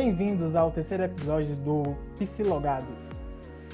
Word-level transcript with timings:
Bem-vindos 0.00 0.54
ao 0.54 0.70
terceiro 0.70 1.02
episódio 1.02 1.56
do 1.56 1.96
Psilogados. 2.16 3.08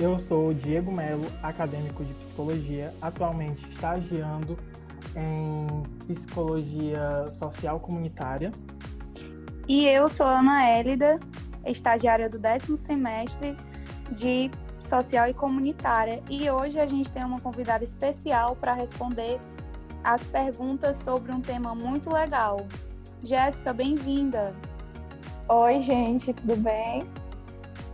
Eu 0.01 0.19
sou 0.19 0.49
o 0.49 0.55
Diego 0.55 0.91
Melo, 0.91 1.27
acadêmico 1.43 2.03
de 2.03 2.15
psicologia, 2.15 2.95
atualmente 3.03 3.69
estagiando 3.69 4.59
em 5.15 5.83
psicologia 6.07 7.27
social 7.39 7.79
comunitária. 7.79 8.51
E 9.69 9.85
eu 9.85 10.09
sou 10.09 10.25
Ana 10.25 10.67
Élida, 10.67 11.21
estagiária 11.67 12.31
do 12.31 12.39
décimo 12.39 12.79
semestre 12.79 13.55
de 14.11 14.51
social 14.79 15.29
e 15.29 15.35
comunitária. 15.35 16.23
E 16.31 16.49
hoje 16.49 16.81
a 16.81 16.87
gente 16.87 17.13
tem 17.13 17.23
uma 17.23 17.39
convidada 17.39 17.85
especial 17.85 18.57
para 18.57 18.73
responder 18.73 19.39
as 20.03 20.23
perguntas 20.23 20.97
sobre 20.97 21.31
um 21.33 21.43
tema 21.43 21.75
muito 21.75 22.11
legal. 22.11 22.67
Jéssica, 23.23 23.75
bem-vinda. 23.75 24.55
Oi, 25.47 25.83
gente, 25.83 26.33
tudo 26.33 26.57
bem? 26.57 27.03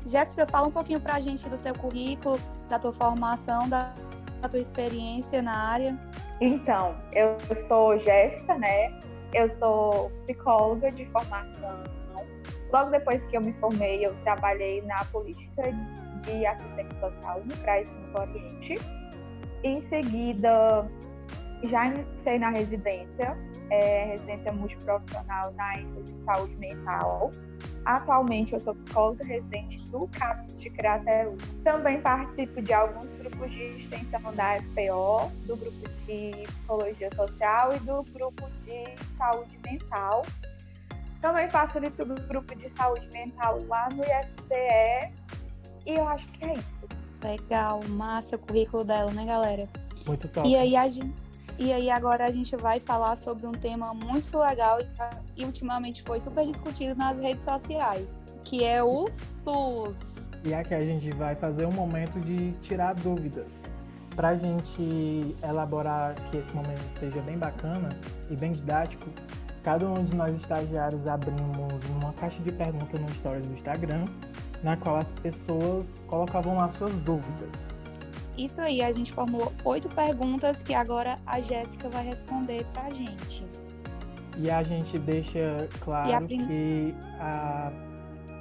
Jéssica, 0.07 0.47
fala 0.47 0.69
um 0.69 0.71
pouquinho 0.71 1.01
para 1.01 1.15
a 1.15 1.21
gente 1.21 1.49
do 1.51 1.59
teu 1.59 1.75
currículo, 1.75 2.39
da 2.69 2.79
tua 2.79 2.93
formação, 2.93 3.69
da, 3.69 3.93
da 4.41 4.49
tua 4.49 4.61
experiência 4.61 5.43
na 5.43 5.71
área. 5.73 5.99
Então, 6.41 6.95
eu 7.13 7.37
sou 7.67 7.99
Jéssica, 7.99 8.57
né? 8.57 8.97
Eu 9.35 9.51
sou 9.59 10.13
psicóloga 10.23 10.91
de 10.91 11.05
formação. 11.07 11.83
Logo 12.73 12.91
depois 12.91 13.21
que 13.27 13.37
eu 13.37 13.41
me 13.41 13.53
formei, 13.55 14.07
eu 14.07 14.15
trabalhei 14.23 14.81
na 14.83 15.05
política 15.07 15.65
de 16.23 16.47
assistência 16.47 17.01
social 17.01 17.43
no 17.45 17.57
Praia 17.57 17.85
do 17.85 18.21
Oriente. 18.21 18.77
Em 19.65 19.83
seguida, 19.89 20.89
já 21.69 21.87
iniciei 21.87 22.39
na 22.39 22.51
residência, 22.51 23.37
é, 23.71 24.05
residência 24.07 24.53
multiprofissional 24.53 25.53
na 25.53 25.79
ênfase 25.79 26.15
de 26.15 26.25
saúde 26.25 26.57
mental. 26.57 27.31
Atualmente 27.85 28.53
eu 28.53 28.61
sou 28.61 28.75
psicóloga 28.75 29.25
residente 29.25 29.91
do 29.91 30.09
CAPS 30.09 30.59
de 30.59 30.71
Crateru. 30.71 31.37
Também 31.65 32.01
participo 32.01 32.63
de 32.63 32.73
alguns 32.73 33.07
grupos 33.19 33.51
de 33.51 33.63
extensão 33.63 34.35
da 34.35 34.61
FPO, 34.63 35.31
do 35.47 35.57
grupo 35.57 35.89
de 36.07 36.31
psicologia 36.47 37.11
social 37.15 37.75
e 37.75 37.79
do 37.81 38.03
grupo 38.13 38.49
de 38.65 38.85
saúde 39.17 39.59
mental. 39.67 40.23
Também 41.21 41.51
faço 41.51 41.79
do 41.81 42.27
grupo 42.27 42.55
de 42.55 42.71
saúde 42.71 43.07
mental 43.13 43.63
lá 43.67 43.89
no 43.91 44.03
IFCE 44.03 45.13
e 45.87 45.95
eu 45.95 46.09
acho 46.09 46.27
que 46.29 46.45
é 46.45 46.53
isso. 46.55 46.89
Legal, 47.23 47.81
massa 47.89 48.37
o 48.37 48.39
currículo 48.39 48.85
dela, 48.85 49.13
né, 49.13 49.27
galera? 49.27 49.67
Muito 50.07 50.29
top. 50.29 50.49
E 50.49 50.57
aí 50.57 50.75
a 50.75 50.89
gente 50.89 51.30
e 51.61 51.75
aí 51.75 51.91
agora 51.91 52.25
a 52.25 52.31
gente 52.31 52.57
vai 52.57 52.81
falar 52.81 53.17
sobre 53.17 53.47
um 53.47 53.53
tema 53.53 53.93
muito 53.93 54.39
legal 54.39 54.79
e 55.37 55.45
ultimamente 55.45 56.03
foi 56.03 56.19
super 56.19 56.47
discutido 56.47 56.95
nas 56.95 57.19
redes 57.19 57.45
sociais, 57.45 58.09
que 58.43 58.65
é 58.65 58.83
o 58.83 59.07
SUS. 59.11 59.95
E 60.43 60.55
aqui 60.55 60.73
a 60.73 60.81
gente 60.81 61.11
vai 61.11 61.35
fazer 61.35 61.67
um 61.67 61.73
momento 61.73 62.19
de 62.19 62.53
tirar 62.63 62.95
dúvidas. 62.95 63.53
Para 64.17 64.31
a 64.31 64.37
gente 64.37 65.37
elaborar 65.43 66.15
que 66.31 66.39
esse 66.39 66.51
momento 66.55 66.99
seja 66.99 67.21
bem 67.21 67.37
bacana 67.37 67.91
e 68.31 68.37
bem 68.37 68.53
didático, 68.53 69.11
cada 69.63 69.87
um 69.87 70.03
de 70.03 70.17
nós 70.17 70.35
estagiários 70.35 71.07
abrimos 71.07 71.85
uma 72.01 72.15
caixa 72.15 72.43
de 72.43 72.53
perguntas 72.53 72.99
no 72.99 73.09
Stories 73.11 73.47
do 73.47 73.53
Instagram, 73.53 74.07
na 74.63 74.79
qual 74.79 74.97
as 74.97 75.13
pessoas 75.13 75.95
colocavam 76.07 76.59
as 76.59 76.73
suas 76.73 76.97
dúvidas. 76.97 77.80
Isso 78.37 78.61
aí, 78.61 78.83
a 78.83 78.93
gente 78.93 79.13
formulou 79.13 79.53
oito 79.65 79.89
perguntas 79.89 80.63
que 80.63 80.73
agora 80.73 81.19
a 81.27 81.41
Jéssica 81.41 81.89
vai 81.89 82.05
responder 82.05 82.65
para 82.73 82.85
a 82.85 82.91
gente. 82.91 83.45
E 84.39 84.51
a 84.51 84.63
gente 84.63 84.99
deixa 84.99 85.69
claro 85.81 86.15
a 86.15 86.21
prim... 86.23 86.47
que 86.47 86.95
a, 87.19 87.71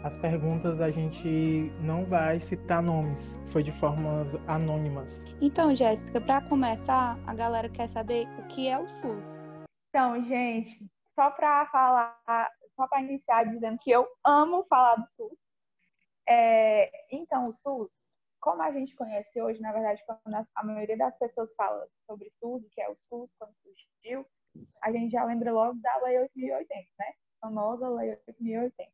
as 0.04 0.16
perguntas 0.16 0.80
a 0.80 0.90
gente 0.90 1.72
não 1.82 2.06
vai 2.06 2.40
citar 2.40 2.82
nomes, 2.82 3.38
foi 3.48 3.64
de 3.64 3.72
formas 3.72 4.36
anônimas. 4.48 5.26
Então, 5.42 5.76
Jéssica, 5.76 6.22
para 6.22 6.42
começar, 6.42 7.20
a 7.28 7.34
galera 7.34 7.68
quer 7.68 7.90
saber 7.90 8.28
o 8.40 8.48
que 8.48 8.68
é 8.68 8.80
o 8.80 8.88
SUS. 8.88 9.44
Então, 9.90 10.24
gente, 10.24 10.86
só 11.16 11.32
para 11.32 11.66
falar, 11.68 12.16
só 12.76 12.88
para 12.88 13.02
iniciar 13.02 13.44
dizendo 13.44 13.78
que 13.80 13.92
eu 13.92 14.08
amo 14.24 14.66
falar 14.70 14.96
do 14.96 15.08
SUS. 15.18 15.38
É, 16.30 16.90
então, 17.12 17.50
o 17.50 17.54
SUS 17.62 17.90
como 18.42 18.62
a 18.62 18.72
gente 18.72 18.96
conhece 18.96 19.42
hoje, 19.42 19.60
na 19.62 19.72
verdade, 19.72 20.04
quando 20.06 20.48
a 20.56 20.64
maioria 20.64 20.98
das 20.98 21.18
pessoas 21.18 21.54
fala 21.56 21.88
sobre 22.06 22.32
SUS, 22.40 22.64
que 22.72 22.82
é 22.82 22.90
o 22.90 22.98
SUS, 23.10 23.30
quando 23.38 23.54
surgiu, 23.64 24.26
a 24.82 24.92
gente 24.92 25.12
já 25.12 25.24
lembra 25.24 25.52
logo 25.52 25.80
da 25.82 25.98
Lei 26.04 26.20
8080, 26.20 26.88
né? 26.98 27.14
A 27.42 27.48
famosa 27.48 27.90
Lei 27.90 28.12
8080. 28.28 28.92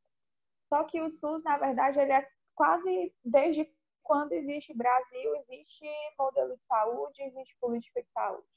Só 0.69 0.83
que 0.85 1.01
o 1.01 1.09
SUS, 1.19 1.44
na 1.44 1.57
verdade, 1.57 2.00
ele 2.00 2.11
é 2.11 2.28
quase 2.56 3.13
desde 3.23 3.69
quando 4.03 4.33
existe 4.33 4.73
Brasil, 4.75 5.35
existe 5.38 5.85
modelo 6.17 6.56
de 6.56 6.63
saúde, 6.67 7.23
existe 7.23 7.57
política 7.59 8.01
de 8.01 8.09
saúde. 8.12 8.47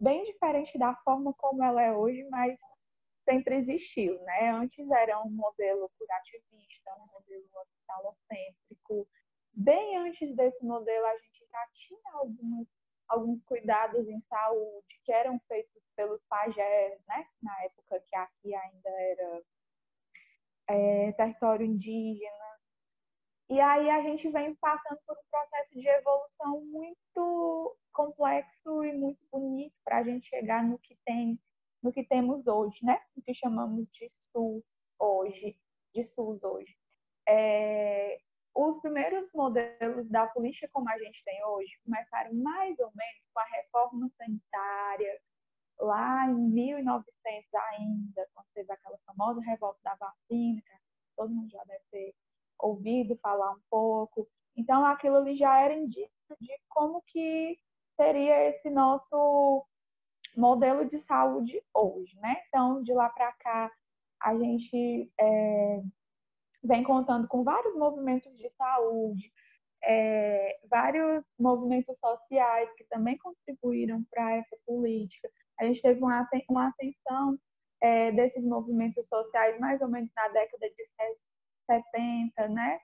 Bem 0.00 0.24
diferente 0.24 0.76
da 0.78 0.94
forma 1.04 1.32
como 1.34 1.62
ela 1.62 1.80
é 1.82 1.92
hoje, 1.92 2.26
mas 2.30 2.58
sempre 3.24 3.56
existiu, 3.56 4.20
né? 4.22 4.50
Antes 4.50 4.90
era 4.90 5.20
um 5.22 5.30
modelo 5.30 5.88
curativista, 5.96 6.90
um 6.98 7.06
modelo 7.12 7.44
hospitalocêntrico, 7.54 9.08
bem 9.54 9.96
antes 9.98 10.34
desse 10.36 10.64
modelo, 10.64 11.06
a 11.06 11.16
gente 11.18 11.46
já 11.50 11.66
tinha 11.86 12.12
algumas, 12.14 12.66
alguns 13.08 13.42
cuidados 13.44 14.08
em 14.08 14.20
saúde 14.22 15.00
que 15.04 15.12
eram 15.12 15.38
feitos 15.48 15.82
pelos 15.96 16.22
pajés, 16.28 16.98
né? 17.06 17.26
Na 17.42 17.62
época 17.64 18.02
que 18.08 18.16
aqui 18.16 18.54
ainda 18.54 18.90
era 18.90 19.42
é, 20.68 21.12
território 21.12 21.66
indígena. 21.66 22.52
E 23.50 23.60
aí 23.60 23.90
a 23.90 24.02
gente 24.02 24.30
vem 24.30 24.54
passando 24.54 24.98
por 25.06 25.16
um 25.16 25.30
processo 25.30 25.78
de 25.78 25.86
evolução 25.86 26.64
muito 26.64 27.76
complexo 27.92 28.82
e 28.84 28.92
muito 28.94 29.20
bonito 29.30 29.74
para 29.84 29.98
a 29.98 30.02
gente 30.02 30.26
chegar 30.26 30.64
no 30.64 30.78
que 30.78 30.96
tem, 31.04 31.38
no 31.82 31.92
que 31.92 32.02
temos 32.04 32.46
hoje, 32.46 32.78
né? 32.82 32.98
O 33.14 33.20
que 33.20 33.34
chamamos 33.34 33.86
de 33.92 34.10
SUS 34.32 34.64
hoje, 34.98 35.58
de 35.94 36.06
SUS 36.14 36.42
hoje. 36.42 36.74
É, 37.28 38.18
os 38.54 38.80
primeiros 38.80 39.30
modelos 39.32 40.08
da 40.10 40.26
política 40.26 40.68
como 40.72 40.88
a 40.88 40.98
gente 40.98 41.22
tem 41.24 41.44
hoje 41.44 41.78
começaram 41.84 42.34
mais 42.34 42.78
ou 42.78 42.90
menos 42.94 43.22
com 43.32 43.40
a 43.40 43.44
reforma 43.44 44.10
sanitária, 44.18 45.20
lá 45.80 46.26
em 46.28 46.34
1900 46.34 47.54
ainda, 47.54 48.28
quando 48.34 48.46
teve 48.54 48.72
aquela 48.72 48.98
famosa 49.06 49.40
revolta 49.40 49.78
da 49.82 49.94
vacina, 49.94 50.60
que 50.60 51.16
todo 51.16 51.34
mundo 51.34 51.50
já 51.50 51.62
deve 51.64 51.84
ter 51.90 52.14
ouvido 52.58 53.16
falar 53.16 53.52
um 53.52 53.60
pouco. 53.70 54.28
Então, 54.56 54.84
aquilo 54.84 55.16
ali 55.16 55.36
já 55.36 55.60
era 55.60 55.74
indício 55.74 56.36
de 56.40 56.52
como 56.68 57.02
que 57.06 57.58
seria 57.96 58.50
esse 58.50 58.70
nosso 58.70 59.66
modelo 60.36 60.88
de 60.88 61.02
saúde 61.04 61.62
hoje, 61.74 62.16
né? 62.20 62.42
Então, 62.48 62.82
de 62.82 62.92
lá 62.92 63.08
para 63.08 63.32
cá, 63.32 63.72
a 64.20 64.36
gente 64.36 65.10
é, 65.18 65.82
vem 66.62 66.82
contando 66.82 67.26
com 67.28 67.42
vários 67.42 67.74
movimentos 67.76 68.36
de 68.36 68.48
saúde, 68.50 69.32
é, 69.84 70.58
vários 70.70 71.24
movimentos 71.38 71.96
sociais 71.98 72.68
que 72.76 72.84
também 72.84 73.18
contribuíram 73.18 74.04
para 74.10 74.36
essa 74.36 74.56
política. 74.64 75.28
A 75.58 75.64
gente 75.64 75.82
teve 75.82 76.00
uma, 76.00 76.28
uma 76.48 76.68
ascensão 76.68 77.38
é, 77.80 78.12
desses 78.12 78.44
movimentos 78.44 79.06
sociais 79.08 79.58
mais 79.58 79.80
ou 79.80 79.88
menos 79.88 80.10
na 80.14 80.28
década 80.28 80.68
de 80.70 80.86
70, 81.66 82.48
né? 82.48 82.78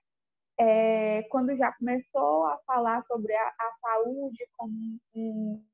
É, 0.61 1.23
quando 1.31 1.57
já 1.57 1.73
começou 1.73 2.47
a 2.47 2.59
falar 2.67 3.05
sobre 3.07 3.33
a, 3.33 3.47
a 3.47 3.73
saúde 3.81 4.45
como 4.57 4.99
um, 5.15 5.65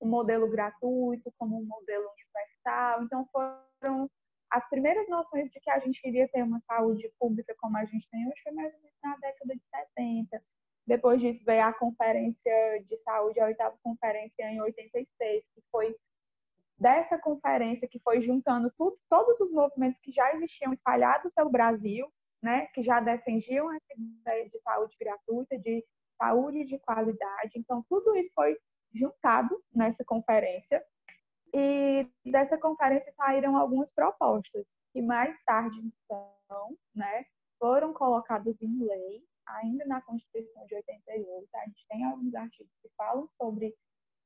um 0.00 0.08
modelo 0.08 0.48
gratuito, 0.48 1.32
como 1.36 1.58
um 1.60 1.64
modelo 1.64 2.08
universal. 2.08 3.02
Então, 3.02 3.26
foram 3.32 4.08
as 4.52 4.68
primeiras 4.68 5.08
noções 5.08 5.50
de 5.50 5.58
que 5.60 5.70
a 5.70 5.78
gente 5.78 5.98
iria 6.06 6.28
ter 6.28 6.42
uma 6.42 6.60
saúde 6.60 7.10
pública 7.18 7.54
como 7.58 7.76
a 7.78 7.84
gente 7.86 8.08
tem 8.10 8.28
hoje 8.28 8.42
foi 8.42 8.52
mais 8.52 8.72
ou 8.74 8.80
menos 8.80 8.98
na 9.02 9.16
década 9.16 9.54
de 9.54 9.62
70. 9.96 10.42
Depois 10.86 11.20
disso 11.20 11.42
veio 11.44 11.64
a 11.64 11.72
Conferência 11.72 12.84
de 12.86 12.96
Saúde, 12.98 13.40
a 13.40 13.46
oitava 13.46 13.76
conferência 13.82 14.42
em 14.50 14.60
86, 14.60 15.44
que 15.54 15.62
foi 15.70 15.96
dessa 16.78 17.16
conferência 17.16 17.88
que 17.88 17.98
foi 18.00 18.20
juntando 18.20 18.70
tudo, 18.76 18.98
todos 19.08 19.40
os 19.40 19.52
movimentos 19.52 19.98
que 20.02 20.12
já 20.12 20.34
existiam 20.34 20.72
espalhados 20.72 21.32
pelo 21.32 21.48
Brasil, 21.48 22.12
né, 22.42 22.66
que 22.74 22.82
já 22.82 23.00
defendiam 23.00 23.72
essa 23.72 23.94
ideia 23.96 24.50
de 24.50 24.58
saúde 24.58 24.96
gratuita, 25.00 25.56
de 25.58 25.82
saúde 26.18 26.64
de 26.64 26.78
qualidade. 26.80 27.52
Então, 27.56 27.82
tudo 27.88 28.14
isso 28.16 28.30
foi 28.34 28.58
juntado 28.92 29.62
nessa 29.74 30.04
conferência 30.04 30.84
e 31.54 32.08
dessa 32.24 32.56
conferência 32.56 33.12
saíram 33.14 33.56
algumas 33.56 33.90
propostas, 33.90 34.66
que 34.92 35.02
mais 35.02 35.36
tarde, 35.44 35.78
então, 35.80 36.76
né, 36.94 37.26
foram 37.58 37.92
colocadas 37.92 38.56
em 38.62 38.84
lei, 38.84 39.22
ainda 39.46 39.84
na 39.84 40.00
Constituição 40.00 40.64
de 40.66 40.74
88. 40.76 41.48
A 41.54 41.64
gente 41.66 41.86
tem 41.88 42.04
alguns 42.04 42.34
artigos 42.34 42.72
que 42.80 42.88
falam 42.96 43.28
sobre, 43.36 43.74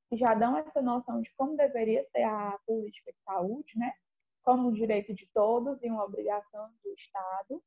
que 0.08 0.16
já 0.16 0.34
dão 0.34 0.56
essa 0.56 0.80
noção 0.80 1.20
de 1.20 1.30
como 1.36 1.56
deveria 1.56 2.06
ser 2.10 2.22
a 2.22 2.58
política 2.64 3.12
de 3.12 3.18
saúde, 3.24 3.76
né, 3.76 3.92
como 4.44 4.68
um 4.68 4.72
direito 4.72 5.12
de 5.12 5.28
todos 5.34 5.82
e 5.82 5.90
uma 5.90 6.04
obrigação 6.04 6.70
do 6.84 6.92
Estado. 6.92 7.62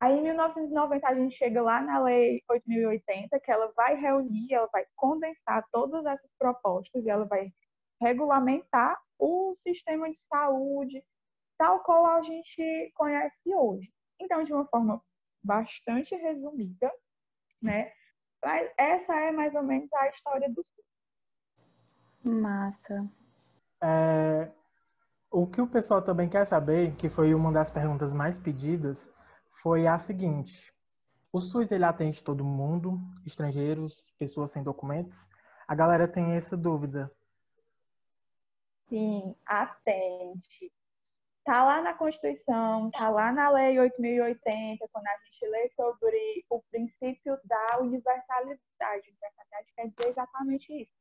Aí, 0.00 0.18
em 0.18 0.22
1990, 0.22 1.06
a 1.06 1.14
gente 1.14 1.36
chega 1.36 1.62
lá 1.62 1.80
na 1.80 2.02
Lei 2.02 2.42
8.080, 2.50 3.40
que 3.40 3.50
ela 3.50 3.72
vai 3.76 3.94
reunir, 3.94 4.52
ela 4.52 4.68
vai 4.72 4.84
condensar 4.96 5.64
todas 5.70 6.04
essas 6.04 6.30
propostas 6.36 7.04
e 7.04 7.08
ela 7.08 7.24
vai 7.24 7.52
regulamentar 8.04 9.00
o 9.18 9.56
sistema 9.62 10.10
de 10.10 10.18
saúde, 10.28 11.02
tal 11.56 11.80
qual 11.80 12.04
a 12.04 12.22
gente 12.22 12.92
conhece 12.94 13.54
hoje. 13.54 13.90
Então, 14.20 14.44
de 14.44 14.52
uma 14.52 14.66
forma 14.66 15.02
bastante 15.42 16.14
resumida, 16.14 16.92
né? 17.62 17.90
Mas 18.44 18.70
essa 18.76 19.14
é 19.14 19.32
mais 19.32 19.54
ou 19.54 19.62
menos 19.62 19.90
a 19.94 20.08
história 20.10 20.48
do 20.50 20.62
SUS. 20.62 20.84
Massa. 22.22 23.10
É, 23.82 24.50
o 25.30 25.46
que 25.46 25.60
o 25.60 25.66
pessoal 25.66 26.02
também 26.02 26.28
quer 26.28 26.46
saber, 26.46 26.94
que 26.96 27.08
foi 27.08 27.34
uma 27.34 27.50
das 27.50 27.70
perguntas 27.70 28.12
mais 28.12 28.38
pedidas, 28.38 29.10
foi 29.62 29.86
a 29.86 29.98
seguinte: 29.98 30.74
o 31.32 31.40
SUS 31.40 31.70
ele 31.72 31.84
atende 31.84 32.22
todo 32.22 32.44
mundo, 32.44 33.00
estrangeiros, 33.24 34.12
pessoas 34.18 34.50
sem 34.50 34.62
documentos? 34.62 35.26
A 35.66 35.74
galera 35.74 36.06
tem 36.06 36.32
essa 36.32 36.56
dúvida. 36.56 37.10
Sim, 38.88 39.34
atende. 39.46 40.72
Tá 41.44 41.62
lá 41.62 41.82
na 41.82 41.92
Constituição, 41.92 42.90
tá 42.90 43.10
lá 43.10 43.30
na 43.32 43.50
Lei 43.50 43.78
8080, 43.78 44.88
quando 44.90 45.06
a 45.06 45.16
gente 45.24 45.46
lê 45.46 45.70
sobre 45.76 46.44
o 46.48 46.62
princípio 46.70 47.38
da 47.44 47.80
universalidade. 47.80 49.10
Universalidade 49.10 49.72
quer 49.76 49.88
dizer 49.88 50.10
exatamente 50.10 50.72
isso, 50.72 50.92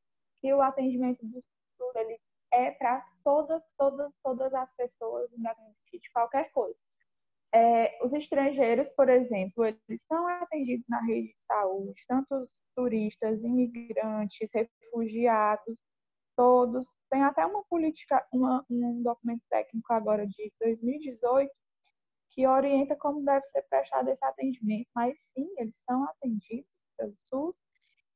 que 0.41 0.53
o 0.53 0.61
atendimento 0.61 1.25
do 1.25 1.41
SUS 1.77 1.95
ele 1.95 2.19
é 2.51 2.71
para 2.71 3.05
todas, 3.23 3.63
todas, 3.77 4.11
todas 4.21 4.53
as 4.53 4.69
pessoas, 4.75 5.31
independente 5.31 5.99
de 5.99 6.11
qualquer 6.11 6.51
coisa. 6.51 6.77
É, 7.53 8.03
os 8.03 8.11
estrangeiros, 8.13 8.89
por 8.97 9.07
exemplo, 9.09 9.63
eles 9.63 10.03
são 10.07 10.27
atendidos 10.27 10.85
na 10.89 11.01
rede 11.01 11.29
de 11.29 11.43
saúde, 11.45 12.03
tanto 12.07 12.35
os 12.35 12.51
turistas, 12.75 13.39
imigrantes, 13.43 14.49
refugiados, 14.51 15.79
todos. 16.35 16.85
Tem 17.09 17.23
até 17.23 17.45
uma 17.45 17.63
política, 17.65 18.25
uma, 18.31 18.65
um 18.69 19.01
documento 19.03 19.43
técnico 19.49 19.93
agora 19.93 20.25
de 20.27 20.51
2018 20.59 21.51
que 22.31 22.47
orienta 22.47 22.95
como 22.95 23.23
deve 23.23 23.45
ser 23.47 23.61
prestado 23.63 24.09
esse 24.09 24.23
atendimento. 24.25 24.89
Mas 24.95 25.15
sim, 25.21 25.47
eles 25.57 25.75
são 25.83 26.03
atendidos 26.05 26.67
pelo 26.97 27.15
SUS 27.29 27.55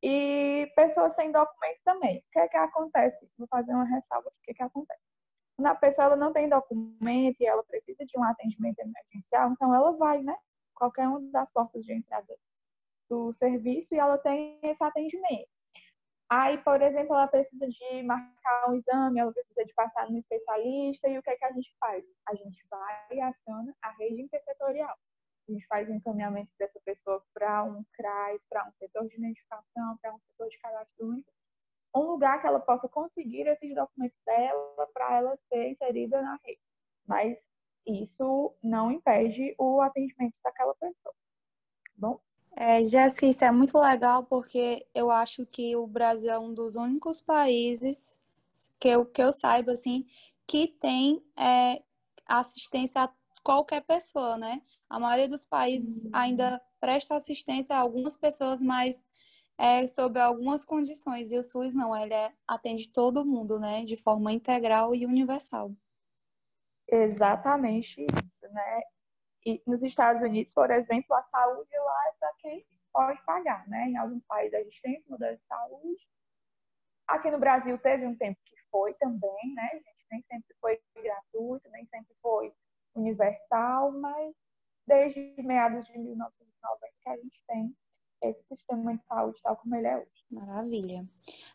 e 0.02 0.72
pessoas 0.76 1.14
sem 1.16 1.32
documento 1.32 1.80
também. 1.84 2.20
O 2.20 2.24
que 2.32 2.40
é 2.40 2.48
que 2.48 2.58
acontece? 2.58 3.30
Vou 3.38 3.48
fazer 3.48 3.72
uma 3.74 3.86
ressalva. 3.86 4.30
O 4.30 4.44
que 4.44 4.52
é 4.52 4.54
que 4.54 4.64
acontece? 4.64 5.08
Quando 5.56 5.68
a 5.68 5.76
pessoa 5.76 6.16
não 6.16 6.34
tem 6.34 6.50
documento 6.50 7.42
e 7.42 7.46
ela 7.46 7.64
precisa 7.64 8.06
de 8.06 8.18
um 8.18 8.24
atendimento 8.24 8.80
emergencial, 8.80 9.52
então 9.52 9.74
ela 9.74 9.92
vai, 9.94 10.22
né? 10.22 10.36
Qualquer 10.76 11.08
uma 11.08 11.20
das 11.32 11.50
portas 11.52 11.84
de 11.84 11.94
entrada 11.94 12.38
do 13.10 13.34
serviço 13.34 13.96
e 13.96 13.98
ela 13.98 14.18
tem 14.18 14.60
esse 14.62 14.84
atendimento. 14.84 15.50
Aí, 16.30 16.58
por 16.58 16.82
exemplo, 16.82 17.16
ela 17.16 17.28
precisa 17.28 17.68
de 17.68 18.04
marcar 18.04 18.70
um 18.70 18.76
exame, 18.76 19.20
ela 19.20 19.32
precisa 19.32 19.64
de 19.64 19.74
passar 19.74 20.10
no 20.10 20.18
especialista, 20.18 21.08
e 21.08 21.18
o 21.18 21.24
que, 21.24 21.30
é 21.30 21.38
que 21.38 21.46
a 21.46 21.52
gente 21.54 21.74
faz? 21.80 22.04
A 22.28 22.36
gente 22.36 22.68
vai 22.70 23.08
e 23.12 23.22
aciona 23.22 23.74
a 23.82 23.92
rede 23.92 24.22
intersetorial. 24.22 24.98
A 25.48 25.52
gente 25.52 25.66
faz 25.68 25.88
o 25.88 25.94
encaminhamento 25.94 26.52
dessa 26.60 26.80
pessoa 26.84 27.24
para 27.34 27.64
um 27.64 27.82
CRAS, 27.94 28.42
para 28.50 28.68
um 28.68 28.72
setor 28.74 29.08
de 29.08 29.16
identificação, 29.16 29.98
para 30.02 30.14
um 30.14 30.20
setor 30.20 30.50
de 30.50 30.58
cadastro 30.60 31.08
único, 31.08 31.32
um 31.96 32.02
lugar 32.02 32.42
que 32.42 32.48
ela 32.48 32.60
possa 32.60 32.90
conseguir 32.90 33.48
esses 33.48 33.74
documentos 33.74 34.20
dela 34.26 34.88
para 34.94 35.18
ela 35.18 35.38
ser 35.48 35.70
inserida 35.70 36.22
na 36.22 36.38
rede. 36.44 36.60
Mas 37.06 37.38
isso 37.88 38.54
não 38.62 38.92
impede 38.92 39.56
o 39.58 39.80
atendimento 39.80 40.36
daquela 40.44 40.76
pessoa. 40.76 41.16
Bom? 41.96 42.20
É, 42.60 42.84
Jéssica, 42.84 43.28
isso 43.28 43.46
é 43.46 43.52
muito 43.52 43.78
legal 43.78 44.24
porque 44.24 44.84
eu 44.96 45.12
acho 45.12 45.46
que 45.46 45.76
o 45.76 45.86
Brasil 45.86 46.32
é 46.32 46.40
um 46.40 46.52
dos 46.56 46.76
únicos 46.76 47.22
países 47.22 48.18
que 48.80 48.88
eu, 48.88 49.06
que 49.06 49.22
eu 49.22 49.32
saiba, 49.32 49.74
assim, 49.74 50.08
que 50.48 50.68
tem 50.68 51.24
é, 51.38 51.84
assistência 52.26 53.04
a 53.04 53.14
qualquer 53.44 53.82
pessoa, 53.82 54.38
né? 54.38 54.60
A 54.90 55.00
maioria 55.00 55.28
dos 55.28 55.46
países 55.46 56.10
ainda 56.12 56.60
presta 56.80 57.16
assistência 57.16 57.76
a 57.76 57.80
algumas 57.80 58.18
pessoas, 58.18 58.60
mas 58.60 59.06
é, 59.56 59.86
sob 59.86 60.20
algumas 60.20 60.66
condições. 60.66 61.32
E 61.32 61.38
o 61.38 61.44
SUS 61.44 61.76
não, 61.76 61.96
ele 61.96 62.16
é, 62.16 62.34
atende 62.48 62.90
todo 62.90 63.24
mundo, 63.24 63.60
né? 63.60 63.84
De 63.84 63.96
forma 63.96 64.32
integral 64.32 64.96
e 64.96 65.06
universal. 65.06 65.72
Exatamente 66.88 68.02
isso, 68.02 68.54
né? 68.54 68.82
E 69.48 69.64
nos 69.66 69.82
Estados 69.82 70.22
Unidos, 70.22 70.54
por 70.54 70.70
exemplo, 70.70 71.16
a 71.16 71.24
saúde 71.24 71.70
lá 71.74 72.08
é 72.10 72.12
para 72.20 72.34
quem 72.40 72.66
pode 72.92 73.24
pagar, 73.24 73.66
né? 73.70 73.88
Em 73.88 73.96
alguns 73.96 74.22
países 74.26 74.54
a 74.54 74.62
gente 74.62 74.82
tem 74.82 75.02
modelo 75.08 75.38
de 75.38 75.44
saúde. 75.46 76.08
Aqui 77.08 77.32
no 77.32 77.40
Brasil 77.40 77.78
teve 77.78 78.06
um 78.06 78.18
tempo 78.18 78.38
que 78.44 78.58
foi 78.70 78.94
também, 78.96 79.54
né? 79.56 79.70
Gente 79.72 80.08
nem 80.12 80.22
sempre 80.24 80.54
foi 80.60 80.78
gratuito, 81.02 81.70
nem 81.70 81.86
sempre 81.86 82.14
foi 82.22 82.54
universal, 82.94 83.94
mas 83.94 84.36
desde 84.86 85.34
meados 85.42 85.88
de 85.88 85.98
1990 85.98 86.94
que 87.02 87.10
a 87.10 87.16
gente 87.16 87.42
tem 87.48 87.74
esse 88.24 88.44
sistema 88.50 88.98
de 88.98 89.06
saúde 89.06 89.40
tal 89.42 89.56
como 89.56 89.76
ele 89.78 89.88
é 89.88 89.98
hoje. 89.98 90.26
Maravilha. 90.30 91.08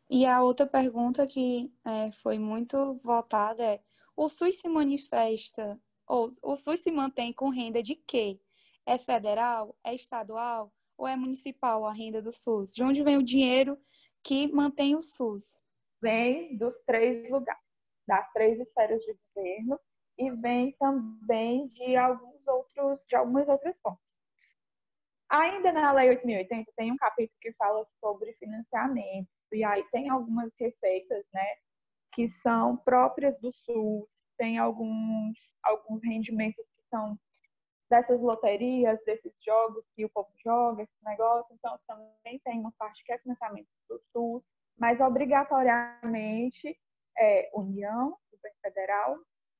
E 0.09 0.25
a 0.25 0.43
outra 0.43 0.67
pergunta 0.67 1.27
que 1.27 1.71
é, 1.85 2.11
foi 2.11 2.39
muito 2.39 2.95
votada 3.05 3.63
é: 3.63 3.83
o 4.17 4.31
SUS 4.31 4.61
se 4.61 4.69
manifesta, 4.71 5.79
ou 6.13 6.29
o 6.43 6.55
SUS 6.55 6.81
se 6.81 6.93
mantém 6.93 7.33
com 7.33 7.49
renda 7.49 7.83
de 7.83 7.97
quê? 7.97 8.39
É 8.85 8.99
federal? 8.99 9.75
É 9.83 9.95
estadual? 9.95 10.71
Ou 10.99 11.09
é 11.09 11.17
municipal 11.17 11.87
a 11.87 11.93
renda 11.93 12.21
do 12.21 12.31
SUS? 12.31 12.75
De 12.75 12.85
onde 12.85 13.03
vem 13.03 13.17
o 13.17 13.23
dinheiro 13.23 13.79
que 14.23 14.47
mantém 14.53 14.95
o 14.95 15.01
SUS? 15.01 15.59
Vem 16.03 16.55
dos 16.59 16.75
três 16.85 17.31
lugares, 17.31 17.63
das 18.07 18.31
três 18.35 18.61
esferas 18.61 19.01
de 19.03 19.17
governo 19.35 19.81
e 20.19 20.31
vem 20.33 20.73
também 20.73 21.67
de 21.69 21.97
alguns 21.97 22.47
outros, 22.47 23.01
de 23.09 23.17
algumas 23.17 23.49
outras 23.49 23.81
fontes. 23.81 24.21
Ainda 25.31 25.73
na 25.73 25.93
Lei 25.93 26.11
8.080 26.11 26.67
tem 26.77 26.93
um 26.93 26.97
capítulo 26.99 27.39
que 27.41 27.55
fala 27.55 27.87
sobre 27.99 28.35
financiamento, 28.35 29.31
e 29.51 29.65
aí 29.65 29.83
tem 29.91 30.11
algumas 30.11 30.53
receitas, 30.61 31.25
né, 31.33 31.47
que 32.13 32.29
são 32.43 32.77
próprias 32.77 33.35
do 33.41 33.51
SUS, 33.51 34.07
tem 34.37 34.59
alguns, 34.59 35.37
alguns 35.63 36.03
rendimentos 36.03 36.65
que 36.65 36.83
são 36.91 37.19
dessas 37.91 38.21
loterias, 38.21 38.99
desses 39.05 39.33
jogos 39.45 39.85
que 39.95 40.05
o 40.05 40.09
povo 40.09 40.31
joga, 40.43 40.83
esse 40.83 41.05
negócio, 41.05 41.55
então 41.55 41.79
também 41.87 42.41
tem 42.43 42.59
uma 42.59 42.73
parte 42.79 43.05
que 43.05 43.13
é 43.13 43.19
financiamento 43.19 43.69
do 43.89 44.01
SUS, 44.13 44.43
mas 44.79 44.99
obrigatoriamente 44.99 46.75
é 47.19 47.51
União, 47.55 48.17
governo 48.31 48.59
federal, 48.63 49.19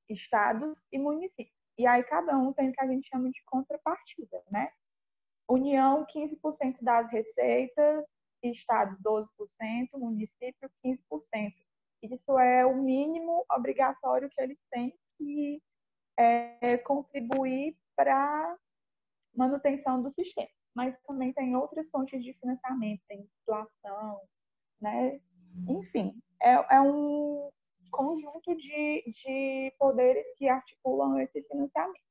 estados 0.09 0.75
e 0.91 0.97
municípios. 0.97 1.55
E 1.77 1.85
aí 1.85 2.03
cada 2.03 2.37
um 2.37 2.51
tem 2.53 2.69
o 2.69 2.73
que 2.73 2.81
a 2.81 2.87
gente 2.87 3.07
chama 3.07 3.29
de 3.29 3.43
contrapartida, 3.45 4.43
né? 4.49 4.71
União, 5.47 6.05
15% 6.05 6.77
das 6.81 7.11
receitas, 7.11 8.05
Estado, 8.41 8.97
12%, 9.03 9.27
município, 9.93 10.69
15%. 10.83 11.53
Isso 12.03 12.37
é 12.37 12.65
o 12.65 12.75
mínimo 12.75 13.45
obrigatório 13.49 14.29
que 14.29 14.41
eles 14.41 14.59
têm 14.69 14.93
que 15.17 15.61
é, 16.17 16.77
contribuir 16.79 17.77
para 17.95 18.57
manutenção 19.35 20.01
do 20.01 20.13
sistema. 20.13 20.49
Mas 20.75 20.95
também 21.07 21.31
tem 21.33 21.55
outras 21.55 21.89
fontes 21.89 22.23
de 22.23 22.33
financiamento, 22.33 23.01
tem 23.07 23.29
inflação, 23.41 24.21
né? 24.81 25.19
Enfim, 25.67 26.19
é, 26.41 26.75
é 26.75 26.81
um 26.81 27.49
conjunto 27.91 28.55
de, 28.55 29.03
de 29.05 29.73
poderes 29.77 30.25
que 30.35 30.49
articulam 30.49 31.19
esse 31.19 31.41
financiamento. 31.43 32.01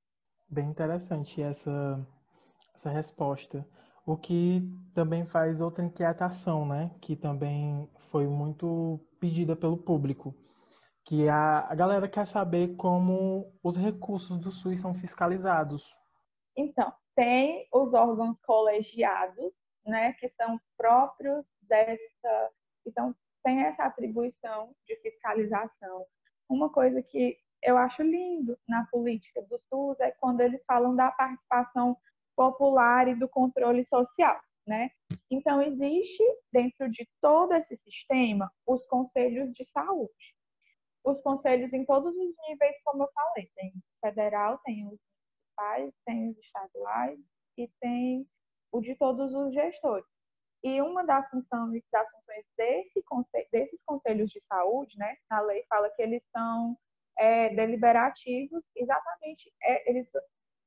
Bem 0.49 0.69
interessante 0.69 1.43
essa 1.43 2.07
essa 2.75 2.91
resposta. 2.91 3.67
O 4.05 4.17
que 4.17 4.61
também 4.95 5.25
faz 5.25 5.61
outra 5.61 5.85
inquietação, 5.85 6.67
né? 6.67 6.91
Que 7.01 7.15
também 7.15 7.89
foi 7.97 8.27
muito 8.27 9.01
pedida 9.23 9.55
pelo 9.55 9.77
público. 9.77 10.35
Que 11.05 11.29
a, 11.29 11.61
a 11.69 11.75
galera 11.77 12.09
quer 12.09 12.27
saber 12.27 12.75
como 12.75 13.53
os 13.63 13.77
recursos 13.77 14.39
do 14.39 14.51
SUS 14.51 14.81
são 14.81 14.93
fiscalizados. 14.93 15.97
Então, 16.57 16.93
tem 17.15 17.69
os 17.73 17.95
órgãos 17.95 18.37
colegiados, 18.45 19.53
né? 19.87 20.13
Que 20.15 20.29
são 20.31 20.61
próprios 20.77 21.47
dessa. 21.63 22.51
que 22.83 22.91
são, 22.91 23.15
tem 23.45 23.63
essa 23.63 23.85
atribuição 23.85 24.75
de 24.87 24.97
fiscalização. 24.97 26.05
Uma 26.49 26.69
coisa 26.71 27.01
que 27.03 27.37
eu 27.63 27.77
acho 27.79 28.03
lindo 28.03 28.59
na 28.69 28.87
política 28.87 29.41
do 29.43 29.59
SUS 29.59 30.01
é 30.01 30.11
quando 30.13 30.41
eles 30.41 30.63
falam 30.67 30.97
da 30.97 31.11
participação 31.13 31.97
popular 32.37 33.07
e 33.09 33.15
do 33.15 33.29
controle 33.29 33.85
social, 33.85 34.41
né? 34.67 34.91
Então, 35.31 35.61
existe 35.63 36.23
dentro 36.53 36.91
de 36.91 37.09
todo 37.21 37.53
esse 37.55 37.77
sistema 37.79 38.51
os 38.67 38.87
conselhos 38.87 39.53
de 39.55 39.65
saúde. 39.71 40.35
Os 41.05 41.21
conselhos 41.23 41.73
em 41.73 41.85
todos 41.85 42.15
os 42.15 42.35
níveis, 42.49 42.77
como 42.85 43.03
eu 43.03 43.11
falei, 43.13 43.51
tem 43.57 43.73
federal, 44.01 44.59
tem 44.65 44.87
os 44.87 45.01
municipais, 45.53 45.93
tem 46.05 46.31
os 46.31 46.39
estaduais 46.39 47.19
e 47.59 47.69
tem 47.81 48.27
o 48.73 48.81
de 48.81 48.95
todos 48.97 49.35
os 49.35 49.53
gestores. 49.53 50.07
E 50.65 50.81
uma 50.81 51.05
das 51.05 51.29
funções, 51.29 51.83
das 51.91 52.09
funções 52.11 52.45
desse 52.57 53.03
desses 53.51 53.83
conselhos 53.85 54.31
de 54.31 54.41
saúde, 54.43 54.97
né, 54.97 55.17
na 55.29 55.41
lei 55.41 55.65
fala 55.69 55.91
que 55.91 56.03
eles 56.03 56.23
são 56.31 56.77
é, 57.19 57.55
deliberativos, 57.55 58.63
exatamente, 58.77 59.53
é, 59.63 59.91
eles 59.91 60.09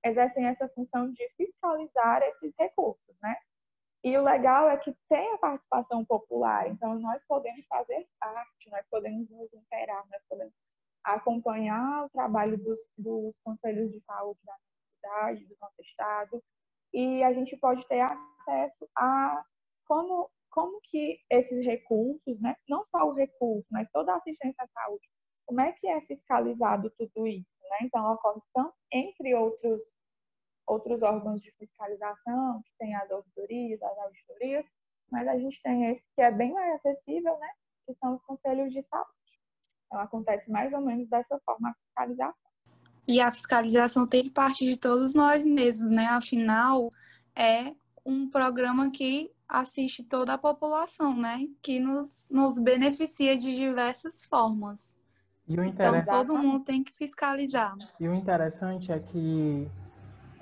exercem 0.04 0.46
essa 0.46 0.68
função 0.70 1.12
de 1.12 1.28
fiscalizar 1.36 2.22
esses 2.24 2.54
recursos, 2.60 3.16
né? 3.22 3.36
E 4.06 4.16
o 4.16 4.24
legal 4.24 4.70
é 4.70 4.78
que 4.78 4.96
tem 5.10 5.34
a 5.34 5.38
participação 5.40 6.06
popular, 6.06 6.70
então 6.70 6.94
nós 7.00 7.20
podemos 7.28 7.66
fazer 7.66 8.08
parte, 8.20 8.70
nós 8.70 8.86
podemos 8.88 9.28
nos 9.32 9.52
interar, 9.52 10.06
nós 10.12 10.22
podemos 10.30 10.54
acompanhar 11.04 12.06
o 12.06 12.10
trabalho 12.10 12.56
dos, 12.56 12.80
dos 12.96 13.34
conselhos 13.44 13.92
de 13.92 14.00
saúde 14.02 14.40
da 14.46 14.54
cidade, 14.94 15.46
do 15.48 15.58
nosso 15.60 15.82
estado, 15.82 16.44
e 16.94 17.24
a 17.24 17.34
gente 17.34 17.58
pode 17.58 17.84
ter 17.88 18.00
acesso 18.00 18.88
a 18.96 19.44
como, 19.88 20.30
como 20.52 20.80
que 20.84 21.20
esses 21.32 21.66
recursos, 21.66 22.40
né, 22.40 22.56
não 22.70 22.86
só 22.92 23.10
o 23.10 23.14
recurso, 23.14 23.66
mas 23.72 23.90
toda 23.92 24.14
a 24.14 24.18
assistência 24.18 24.66
à 24.66 24.68
saúde, 24.68 25.10
como 25.48 25.62
é 25.62 25.72
que 25.72 25.88
é 25.88 26.00
fiscalizado 26.02 26.92
tudo 26.92 27.26
isso, 27.26 27.50
né? 27.72 27.78
Então, 27.82 28.14
ocorre 28.14 28.40
então, 28.52 28.72
entre 28.92 29.34
outros 29.34 29.82
outros 30.68 31.02
órgãos 31.02 31.42
de 31.42 31.52
fiscalização, 31.60 32.62
que 32.64 32.72
tem 32.80 32.96
as 32.96 33.10
ouvidorias, 33.10 33.82
as 33.82 33.98
auditorias, 33.98 34.66
mas 35.12 35.28
a 35.28 35.38
gente 35.38 35.62
tem 35.62 35.92
esse 35.92 36.04
que 36.16 36.22
é 36.22 36.32
bem 36.32 36.54
mais 36.54 36.76
acessível, 36.76 37.38
né? 37.40 37.50
Que 37.86 37.94
são 37.96 38.16
os 38.16 38.22
conselhos 38.24 38.74
de 38.74 38.84
saúde. 38.90 39.10
Então, 39.86 40.00
acontece 40.00 40.50
mais 40.50 40.74
ou 40.74 40.82
menos 40.82 41.08
dessa 41.08 41.40
forma 41.46 41.70
a 41.70 41.74
fiscalização. 41.74 42.50
E 43.08 43.22
a 43.22 43.32
fiscalização 43.32 44.08
tem 44.08 44.30
parte 44.30 44.66
de 44.66 44.78
todos 44.78 45.14
nós 45.14 45.46
mesmos, 45.46 45.92
né? 45.92 46.08
Afinal, 46.08 46.90
é 47.36 47.76
um 48.04 48.28
programa 48.30 48.90
que 48.90 49.32
assiste 49.48 50.04
toda 50.04 50.34
a 50.34 50.38
população, 50.38 51.16
né? 51.16 51.48
Que 51.62 51.80
nos, 51.80 52.28
nos 52.32 52.58
beneficia 52.58 53.38
de 53.38 53.56
diversas 53.56 54.24
formas. 54.24 54.98
E 55.48 55.60
o 55.60 55.64
Então, 55.64 56.04
todo 56.04 56.38
mundo 56.38 56.66
tem 56.66 56.84
que 56.84 56.92
fiscalizar. 56.94 57.76
E 58.00 58.08
o 58.08 58.14
interessante 58.14 58.92
é 58.92 59.00
que 59.00 59.70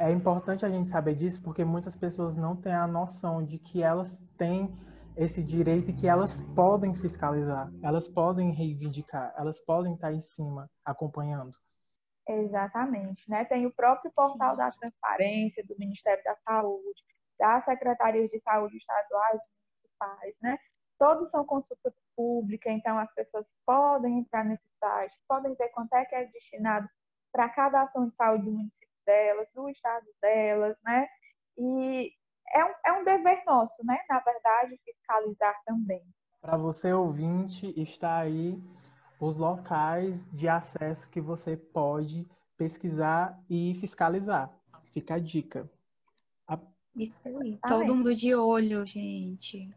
é 0.04 0.12
importante 0.12 0.66
a 0.66 0.70
gente 0.70 0.90
saber 0.90 1.16
disso 1.16 1.42
porque 1.42 1.64
muitas 1.64 1.96
pessoas 1.96 2.36
não 2.36 2.58
têm 2.58 2.74
a 2.74 2.86
noção 2.86 3.44
de 3.44 3.58
que 3.58 3.82
elas 3.82 4.20
têm 4.38 4.70
esse 5.16 5.42
direito 5.42 5.92
e 5.92 5.94
que 5.94 6.08
elas 6.08 6.42
podem 6.54 6.94
fiscalizar, 6.94 7.72
elas 7.82 8.10
podem 8.10 8.52
reivindicar, 8.52 9.34
elas 9.38 9.62
podem 9.62 9.94
estar 9.94 10.12
em 10.12 10.20
cima 10.20 10.70
acompanhando. 10.84 11.56
Exatamente, 12.28 13.30
né? 13.30 13.46
Tem 13.46 13.66
o 13.66 13.74
próprio 13.74 14.12
portal 14.14 14.52
Sim. 14.52 14.58
da 14.58 14.72
transparência 14.72 15.64
do 15.66 15.78
Ministério 15.78 16.24
da 16.24 16.36
Saúde, 16.38 17.02
das 17.40 17.64
secretarias 17.64 18.30
de 18.30 18.40
saúde 18.42 18.78
estaduais 18.78 19.40
e 19.40 19.78
municipais, 19.78 20.36
né? 20.42 20.58
Todos 21.00 21.30
são 21.30 21.46
consulta 21.46 21.94
pública, 22.16 22.70
então 22.70 22.98
as 22.98 23.14
pessoas 23.14 23.46
podem 23.66 24.20
entrar 24.20 24.44
nesse 24.44 24.68
site, 24.80 25.16
podem 25.28 25.54
ver 25.56 25.70
quanto 25.70 25.94
é 25.94 26.06
que 26.06 26.16
é 26.16 26.26
destinado 26.26 26.90
para 27.32 27.50
cada 27.50 27.84
ação 27.84 28.08
de 28.08 28.16
saúde 28.16 28.46
do 28.46 28.52
município 28.52 28.84
delas, 29.06 29.48
do 29.54 29.70
estado 29.70 30.06
delas, 30.22 30.76
né? 30.84 31.08
E 31.58 32.12
é 32.54 32.66
um, 32.66 32.74
é 32.86 32.92
um 32.94 33.04
dever 33.04 33.44
nosso, 33.46 33.76
né? 33.84 33.98
Na 34.10 34.20
verdade, 34.20 34.80
fiscalizar 34.84 35.56
também. 35.66 36.04
Para 36.42 36.58
você 36.58 36.92
ouvinte, 36.92 37.74
está 37.80 38.20
aí 38.20 38.62
os 39.20 39.38
locais 39.38 40.26
de 40.32 40.50
acesso 40.50 41.10
que 41.10 41.22
você 41.22 41.56
pode 41.56 42.28
pesquisar 42.58 43.40
e 43.50 43.74
fiscalizar. 43.76 44.52
Fica 44.94 45.16
a 45.16 45.20
dica. 45.20 45.70
A... 46.48 46.60
Isso 46.96 47.28
aí. 47.28 47.58
Todo 47.68 47.96
mundo 47.96 48.14
de 48.14 48.36
olho, 48.36 48.86
gente. 48.86 49.70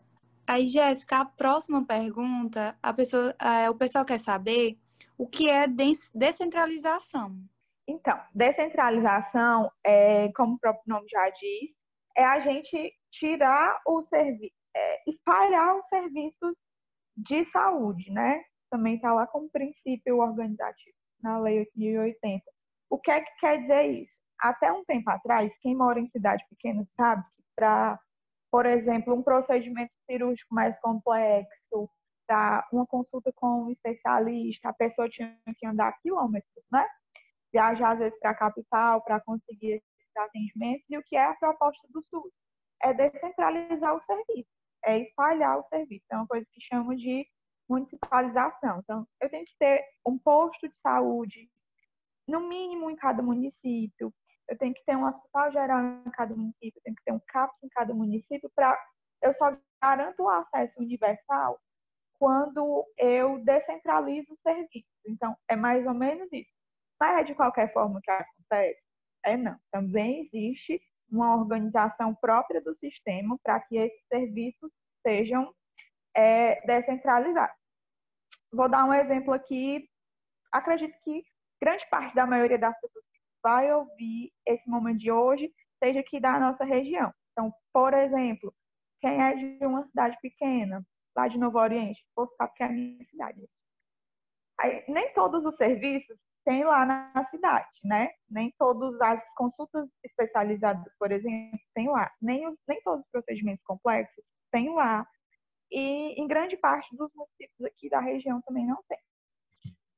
Aí, 0.47 0.67
Jéssica, 0.67 1.21
a 1.21 1.25
próxima 1.25 1.85
pergunta, 1.85 2.77
a 2.83 2.93
pessoa, 2.93 3.35
é, 3.41 3.69
o 3.71 3.75
pessoal 3.75 4.05
quer 4.05 4.19
saber 4.19 4.79
o 5.19 5.27
que 5.27 5.49
é 5.49 5.67
descentralização. 6.15 7.37
Então, 7.89 8.21
descentralização, 8.35 9.71
é, 9.85 10.31
como 10.33 10.55
o 10.55 10.59
próprio 10.59 10.85
nome 10.87 11.07
já 11.09 11.31
diz, 11.31 11.71
é 12.17 12.25
a 12.25 12.41
gente 12.41 12.93
tirar 13.13 13.81
o 13.87 14.03
serviço, 14.05 14.55
é, 14.75 15.11
espalhar 15.11 15.77
os 15.77 15.87
serviços 15.89 16.57
de 17.17 17.45
saúde, 17.51 18.11
né? 18.11 18.43
Também 18.71 18.97
está 18.97 19.13
lá 19.13 19.27
como 19.27 19.51
princípio 19.51 20.19
organizativo, 20.19 20.97
na 21.23 21.39
Lei 21.39 21.65
8.080. 21.77 22.43
O 22.91 22.99
que 22.99 23.11
é 23.11 23.21
que 23.21 23.31
quer 23.39 23.61
dizer 23.61 23.85
isso? 23.85 24.13
Até 24.41 24.73
um 24.73 24.85
tempo 24.85 25.09
atrás, 25.11 25.53
quem 25.61 25.75
mora 25.77 26.01
em 26.01 26.09
cidade 26.09 26.45
pequena 26.51 26.85
sabe 26.97 27.23
que 27.37 27.43
para, 27.55 27.99
por 28.51 28.67
exemplo, 28.67 29.15
um 29.15 29.23
procedimento 29.23 29.93
cirúrgico 30.11 30.55
mais 30.55 30.79
complexo, 30.81 31.89
para 32.27 32.67
uma 32.73 32.87
consulta 32.87 33.33
com 33.37 33.65
um 33.65 33.71
especialista, 33.71 34.69
a 34.69 34.75
pessoa 34.75 35.09
tinha 35.09 35.39
que 35.57 35.65
andar 35.65 35.97
quilômetros, 36.03 36.65
né? 36.73 36.85
Viajar 37.57 37.93
às 37.93 37.99
vezes 37.99 38.19
para 38.19 38.31
a 38.31 38.35
capital 38.35 39.01
para 39.03 39.21
conseguir 39.21 39.73
esses 39.73 40.17
atendimentos. 40.17 40.85
E 40.91 40.99
o 40.99 41.03
que 41.03 41.17
é 41.17 41.25
a 41.25 41.35
proposta 41.35 41.87
do 41.91 42.05
SUS? 42.11 42.31
É 42.83 42.93
descentralizar 42.93 43.97
o 43.97 44.03
serviço, 44.05 44.51
é 44.85 44.99
espalhar 44.99 45.59
o 45.59 45.69
serviço. 45.69 46.05
É 46.11 46.17
uma 46.17 46.27
coisa 46.27 46.47
que 46.53 46.61
chamo 46.61 46.95
de 46.95 47.27
municipalização. 47.69 48.81
Então, 48.81 49.07
eu 49.21 49.31
tenho 49.31 49.47
que 49.47 49.57
ter 49.59 49.83
um 50.07 50.19
posto 50.19 50.69
de 50.69 50.75
saúde, 50.83 51.49
no 52.29 52.41
mínimo 52.41 52.91
em 52.91 52.97
cada 52.97 53.23
município. 53.23 54.13
Eu 54.49 54.59
tenho 54.59 54.75
que 54.75 54.85
ter 54.85 54.97
um 54.97 55.07
hospital 55.07 55.51
geral 55.51 55.81
em 55.81 56.11
cada 56.11 56.35
município, 56.35 56.79
eu 56.79 56.83
tenho 56.83 56.97
que 56.97 57.05
ter 57.05 57.13
um 57.13 57.21
CAPS 57.27 57.57
em 57.65 57.69
cada 57.69 57.95
município 57.95 58.51
para 58.55 58.79
eu 59.23 59.35
só 59.39 59.57
garanto 59.83 60.23
o 60.23 60.29
acesso 60.29 60.79
universal 60.79 61.59
quando 62.19 62.85
eu 62.99 63.39
descentralizo 63.45 64.33
o 64.33 64.39
serviço. 64.43 64.87
Então, 65.07 65.35
é 65.49 65.57
mais 65.57 65.85
ou 65.87 65.95
menos 65.95 66.29
isso. 66.33 66.56
Mas 67.01 67.21
é 67.21 67.25
de 67.25 67.35
qualquer 67.35 67.73
forma 67.73 68.01
que 68.03 68.11
acontece? 68.11 68.81
É 69.25 69.37
não. 69.37 69.57
Também 69.71 70.23
existe 70.23 70.81
uma 71.11 71.37
organização 71.37 72.15
própria 72.15 72.61
do 72.61 72.75
sistema 72.77 73.39
para 73.43 73.61
que 73.61 73.77
esses 73.77 74.07
serviços 74.09 74.71
sejam 75.07 75.53
é, 76.17 76.61
descentralizados. 76.67 77.57
Vou 78.53 78.69
dar 78.69 78.85
um 78.85 78.95
exemplo 78.95 79.33
aqui. 79.33 79.89
Acredito 80.51 80.95
que 81.05 81.23
grande 81.61 81.87
parte 81.91 82.15
da 82.15 82.27
maioria 82.27 82.59
das 82.59 82.79
pessoas 82.81 83.05
que 83.05 83.19
vai 83.43 83.73
ouvir 83.73 84.33
esse 84.47 84.69
momento 84.69 84.99
de 84.99 85.11
hoje 85.11 85.53
seja 85.83 86.01
aqui 86.01 86.19
da 86.19 86.39
nossa 86.39 86.65
região. 86.65 87.13
Então, 87.33 87.53
por 87.73 87.93
exemplo, 87.93 88.55
quem 89.01 89.23
é 89.23 89.35
de 89.35 89.67
uma 89.67 89.87
cidade 89.87 90.17
pequena, 90.23 90.83
lá 91.15 91.29
de 91.29 91.39
Novo 91.39 91.59
Oriente, 91.59 92.03
vou 92.17 92.27
ficar 92.29 92.49
porque 92.49 92.63
é 92.63 92.67
a 92.67 92.71
minha 92.71 93.05
cidade. 93.05 93.47
Aí, 94.59 94.85
nem 94.89 95.13
todos 95.13 95.45
os 95.45 95.57
serviços 95.57 96.19
tem 96.47 96.65
lá 96.65 96.87
na 96.87 97.27
cidade, 97.29 97.69
né? 97.83 98.09
Nem 98.31 98.55
todas 98.57 98.99
as 99.01 99.21
consultas 99.35 99.89
especializadas, 100.05 100.85
por 100.97 101.11
exemplo, 101.11 101.59
tem 101.75 101.89
lá. 101.89 102.09
Nem, 102.23 102.57
nem 102.69 102.81
todos 102.83 103.05
os 103.05 103.11
procedimentos 103.11 103.65
complexos 103.65 104.25
tem 104.53 104.73
lá. 104.73 105.05
E 105.73 106.23
em 106.23 106.29
grande 106.29 106.57
parte 106.57 106.97
dos 106.97 107.11
municípios 107.17 107.67
aqui 107.67 107.91
da 107.91 107.99
região 107.99 108.41
também 108.43 108.65
não 108.65 108.79
tem. 108.89 108.99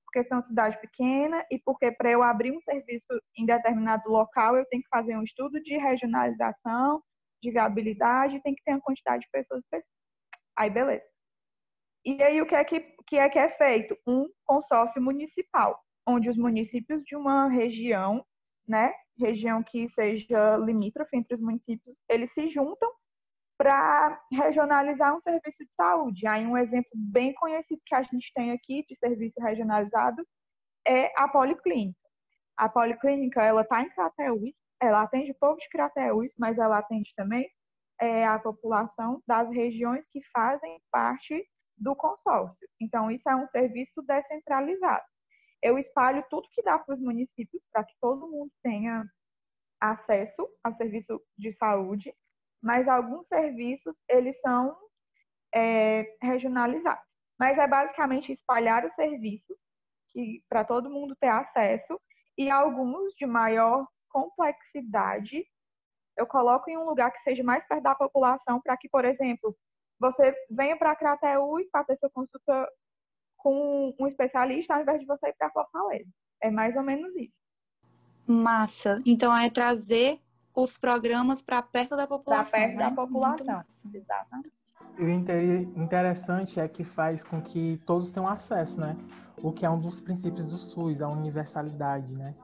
Porque 0.07 0.27
são 0.27 0.41
cidade 0.41 0.81
pequena 0.81 1.45
e 1.51 1.59
porque 1.59 1.93
para 1.93 2.11
eu 2.11 2.23
abrir 2.23 2.57
um 2.57 2.63
serviço 2.63 3.23
em 3.37 3.45
determinado 3.45 4.09
local, 4.09 4.57
eu 4.57 4.65
tenho 4.71 4.83
que 4.83 4.89
fazer 4.89 5.19
um 5.19 5.23
estudo 5.23 5.61
de 5.63 5.77
regionalização, 5.77 7.03
de 7.43 7.51
viabilidade, 7.51 8.43
tem 8.43 8.55
que 8.55 8.63
ter 8.65 8.73
uma 8.73 8.81
quantidade 8.81 9.21
de 9.23 9.31
pessoas 9.31 9.61
específicas. 9.65 9.99
Aí, 10.57 10.71
beleza. 10.71 11.05
E 12.07 12.23
aí, 12.23 12.41
o 12.41 12.47
que 12.47 12.55
é 12.55 12.65
que, 12.65 12.81
que 13.07 13.19
é 13.19 13.29
que 13.29 13.39
é 13.39 13.51
feito? 13.51 13.99
Um 14.07 14.27
consórcio 14.47 15.03
municipal 15.03 15.79
onde 16.09 16.31
os 16.31 16.37
municípios 16.39 17.05
de 17.05 17.15
uma 17.15 17.49
região, 17.49 18.25
né, 18.67 18.93
região 19.19 19.63
que 19.63 19.89
seja 19.91 20.57
limítrofe 20.57 21.17
entre 21.17 21.35
os 21.35 21.41
municípios, 21.41 21.95
eles 22.09 22.33
se 22.33 22.49
juntam 22.49 22.91
para 23.59 24.19
regionalizar 24.33 25.15
um 25.15 25.21
serviço 25.21 25.59
de 25.59 25.75
saúde. 25.77 26.27
Aí 26.27 26.47
um 26.47 26.57
exemplo 26.57 26.91
bem 26.95 27.35
conhecido 27.35 27.81
que 27.85 27.95
a 27.95 28.03
gente 28.03 28.33
tem 28.35 28.53
aqui 28.53 28.85
de 28.89 28.97
serviço 28.99 29.39
regionalizado 29.41 30.25
é 30.87 31.13
a 31.21 31.29
Policlínica. 31.29 31.99
A 32.57 32.69
Policlínica, 32.69 33.43
ela 33.43 33.63
está 33.63 33.83
em 33.83 33.91
Crateús, 33.91 34.55
ela 34.81 35.03
atende 35.03 35.33
o 35.33 35.39
povo 35.39 35.59
de 35.59 35.69
Crateús, 35.69 36.31
mas 36.39 36.57
ela 36.57 36.79
atende 36.79 37.13
também 37.17 37.47
é, 38.01 38.27
a 38.27 38.39
população 38.39 39.21
das 39.27 39.51
regiões 39.51 40.05
que 40.11 40.21
fazem 40.33 40.81
parte 40.91 41.45
do 41.77 41.95
consórcio. 41.95 42.69
Então, 42.81 43.11
isso 43.11 43.29
é 43.29 43.37
um 43.37 43.49
serviço 43.49 44.03
descentralizado 44.03 45.05
eu 45.63 45.79
espalho 45.79 46.25
tudo 46.31 46.49
que 46.51 46.63
dá 46.63 46.79
para 46.79 46.95
os 46.95 47.01
municípios, 47.01 47.63
para 47.73 47.85
que 47.85 47.95
todo 48.01 48.29
mundo 48.29 48.51
tenha 48.63 49.05
acesso 49.81 50.49
ao 50.63 50.75
serviço 50.77 51.21
de 51.37 51.53
saúde, 51.55 52.15
mas 52.63 52.89
alguns 52.89 53.27
serviços, 53.29 53.95
eles 54.09 54.39
são 54.41 54.77
é, 55.55 56.17
regionalizados. 56.21 57.05
Mas 57.39 57.57
é 57.57 57.67
basicamente 57.67 58.33
espalhar 58.33 58.85
os 58.85 58.95
serviços 58.95 59.57
para 60.49 60.65
todo 60.65 60.91
mundo 60.91 61.15
ter 61.21 61.29
acesso 61.29 62.01
e 62.37 62.51
alguns 62.51 63.13
de 63.15 63.27
maior 63.27 63.87
complexidade 64.09 65.47
eu 66.19 66.27
coloco 66.27 66.69
em 66.69 66.77
um 66.77 66.85
lugar 66.85 67.13
que 67.13 67.23
seja 67.23 67.45
mais 67.45 67.65
perto 67.69 67.83
da 67.83 67.95
população 67.95 68.61
para 68.61 68.77
que, 68.77 68.89
por 68.89 69.05
exemplo, 69.05 69.57
você 70.01 70.35
venha 70.51 70.77
para 70.77 70.97
Crateús 70.97 71.65
para 71.71 71.85
ter 71.85 71.97
sua 71.99 72.11
consulta 72.11 72.69
com 73.39 73.95
um 73.99 74.07
especialista 74.07 74.75
ao 74.75 74.83
invés 74.83 75.01
de 75.01 75.07
você 75.07 75.29
ir 75.29 75.35
para 75.39 75.51
Fortaleza. 75.51 76.11
É 76.43 76.51
mais 76.51 76.77
ou 76.77 76.83
menos 76.83 77.15
isso. 77.17 77.33
Massa. 78.27 79.01
Então 79.07 79.35
é 79.35 79.49
trazer 79.49 80.21
os 80.55 80.77
programas 80.77 81.41
para 81.41 81.63
perto 81.63 81.97
da 81.97 82.07
população. 82.07 82.51
Para 82.51 82.61
perto 82.61 82.77
né? 82.77 82.91
da 82.91 82.91
população. 82.91 83.65
Exatamente. 83.95 84.53
E 84.99 85.03
o 85.03 85.83
interessante 85.83 86.59
é 86.61 86.69
que 86.69 86.85
faz 86.85 87.23
com 87.23 87.41
que 87.41 87.79
todos 87.87 88.13
tenham 88.13 88.29
acesso, 88.29 88.81
né? 88.81 88.97
O 89.43 89.53
que 89.53 89.65
é 89.65 89.71
um 89.71 89.81
dos 89.81 90.01
princípios 90.01 90.49
do 90.49 90.59
SUS, 90.59 91.01
a 91.01 91.09
universalidade, 91.09 92.13
né? 92.15 92.35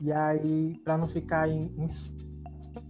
E 0.00 0.12
aí, 0.12 0.78
para 0.84 0.96
não 0.96 1.08
ficar 1.08 1.48
em, 1.48 1.74
em 1.76 1.88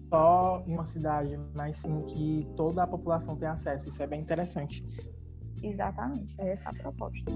só 0.09 0.63
em 0.67 0.75
uma 0.75 0.85
cidade, 0.85 1.39
mas 1.55 1.79
sim 1.79 2.03
que 2.03 2.47
toda 2.57 2.83
a 2.83 2.87
população 2.87 3.37
tenha 3.37 3.53
acesso. 3.53 3.89
Isso 3.89 4.03
é 4.03 4.07
bem 4.07 4.21
interessante. 4.21 4.85
Exatamente, 5.63 6.35
é 6.39 6.53
essa 6.53 6.69
a 6.69 6.75
proposta. 6.75 7.33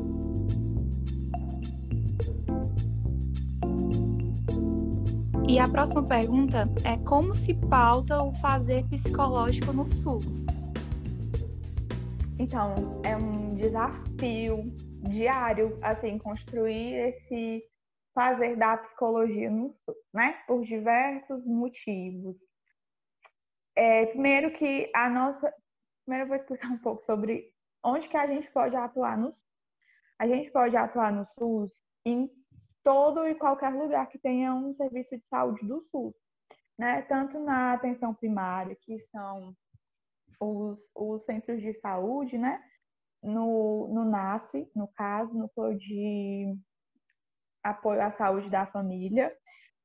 E 5.49 5.59
a 5.59 5.69
próxima 5.69 6.07
pergunta 6.07 6.65
é 6.87 6.97
como 7.05 7.35
se 7.35 7.55
pauta 7.69 8.23
o 8.23 8.33
fazer 8.33 8.87
psicológico 8.89 9.73
no 9.73 9.85
SUS? 9.85 10.47
Então, 12.39 12.75
é 13.05 13.17
um 13.17 13.57
desafio 13.57 14.63
diário, 15.09 15.77
assim, 15.83 16.19
construir 16.19 16.95
esse 16.95 17.65
fazer 18.15 18.57
da 18.57 18.77
psicologia 18.77 19.51
no 19.51 19.75
SUS, 19.85 19.97
né? 20.15 20.39
Por 20.47 20.65
diversos 20.65 21.45
motivos. 21.45 22.37
É, 23.77 24.07
primeiro 24.07 24.53
que 24.53 24.91
a 24.95 25.11
nossa... 25.11 25.53
Primeiro 26.05 26.25
eu 26.25 26.29
vou 26.29 26.37
explicar 26.37 26.71
um 26.73 26.79
pouco 26.79 27.05
sobre 27.05 27.53
onde 27.85 28.09
que 28.09 28.17
a 28.17 28.27
gente 28.27 28.51
pode 28.53 28.77
atuar 28.77 29.17
no 29.17 29.29
SUS. 29.29 29.41
A 30.19 30.27
gente 30.27 30.51
pode 30.51 30.77
atuar 30.77 31.13
no 31.13 31.27
SUS 31.39 31.71
em 32.05 32.31
todo 32.83 33.27
e 33.27 33.35
qualquer 33.35 33.73
lugar 33.73 34.07
que 34.09 34.19
tenha 34.19 34.55
um 34.55 34.75
serviço 34.75 35.17
de 35.17 35.25
saúde 35.29 35.67
do 35.67 35.83
SUS, 35.91 36.15
né? 36.79 37.03
Tanto 37.03 37.39
na 37.41 37.75
atenção 37.75 38.15
primária, 38.15 38.77
que 38.83 38.99
são 39.11 39.55
os, 40.41 40.79
os 40.95 41.25
centros 41.25 41.61
de 41.61 41.79
saúde, 41.81 42.39
né? 42.39 42.63
No, 43.23 43.89
no 43.89 44.05
NASF, 44.05 44.71
no 44.75 44.89
caso, 44.89 45.33
no 45.35 45.51
de 45.77 46.57
Apoio 47.63 48.03
à 48.03 48.13
Saúde 48.13 48.49
da 48.49 48.67
Família. 48.67 49.35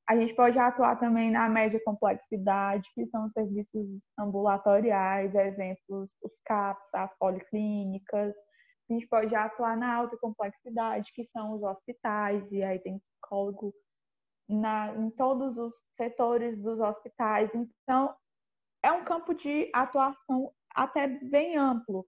A 0.07 0.15
gente 0.15 0.35
pode 0.35 0.57
atuar 0.59 0.99
também 0.99 1.31
na 1.31 1.49
média 1.49 1.81
complexidade, 1.83 2.87
que 2.93 3.07
são 3.07 3.25
os 3.25 3.33
serviços 3.33 3.87
ambulatoriais, 4.19 5.33
exemplos, 5.33 6.09
os 6.21 6.31
CAPs, 6.45 6.93
as 6.93 7.17
policlínicas. 7.17 8.35
A 8.87 8.93
gente 8.93 9.07
pode 9.07 9.33
atuar 9.33 9.75
na 9.75 9.95
alta 9.95 10.15
complexidade, 10.17 11.11
que 11.13 11.27
são 11.33 11.53
os 11.53 11.63
hospitais, 11.63 12.43
e 12.51 12.63
aí 12.63 12.77
tem 12.79 12.99
psicólogo 12.99 13.73
na, 14.47 14.95
em 14.95 15.09
todos 15.11 15.57
os 15.57 15.73
setores 15.97 16.55
dos 16.61 16.79
hospitais. 16.79 17.49
Então, 17.55 18.15
é 18.83 18.91
um 18.91 19.03
campo 19.03 19.33
de 19.33 19.71
atuação 19.73 20.51
até 20.75 21.07
bem 21.07 21.57
amplo. 21.57 22.05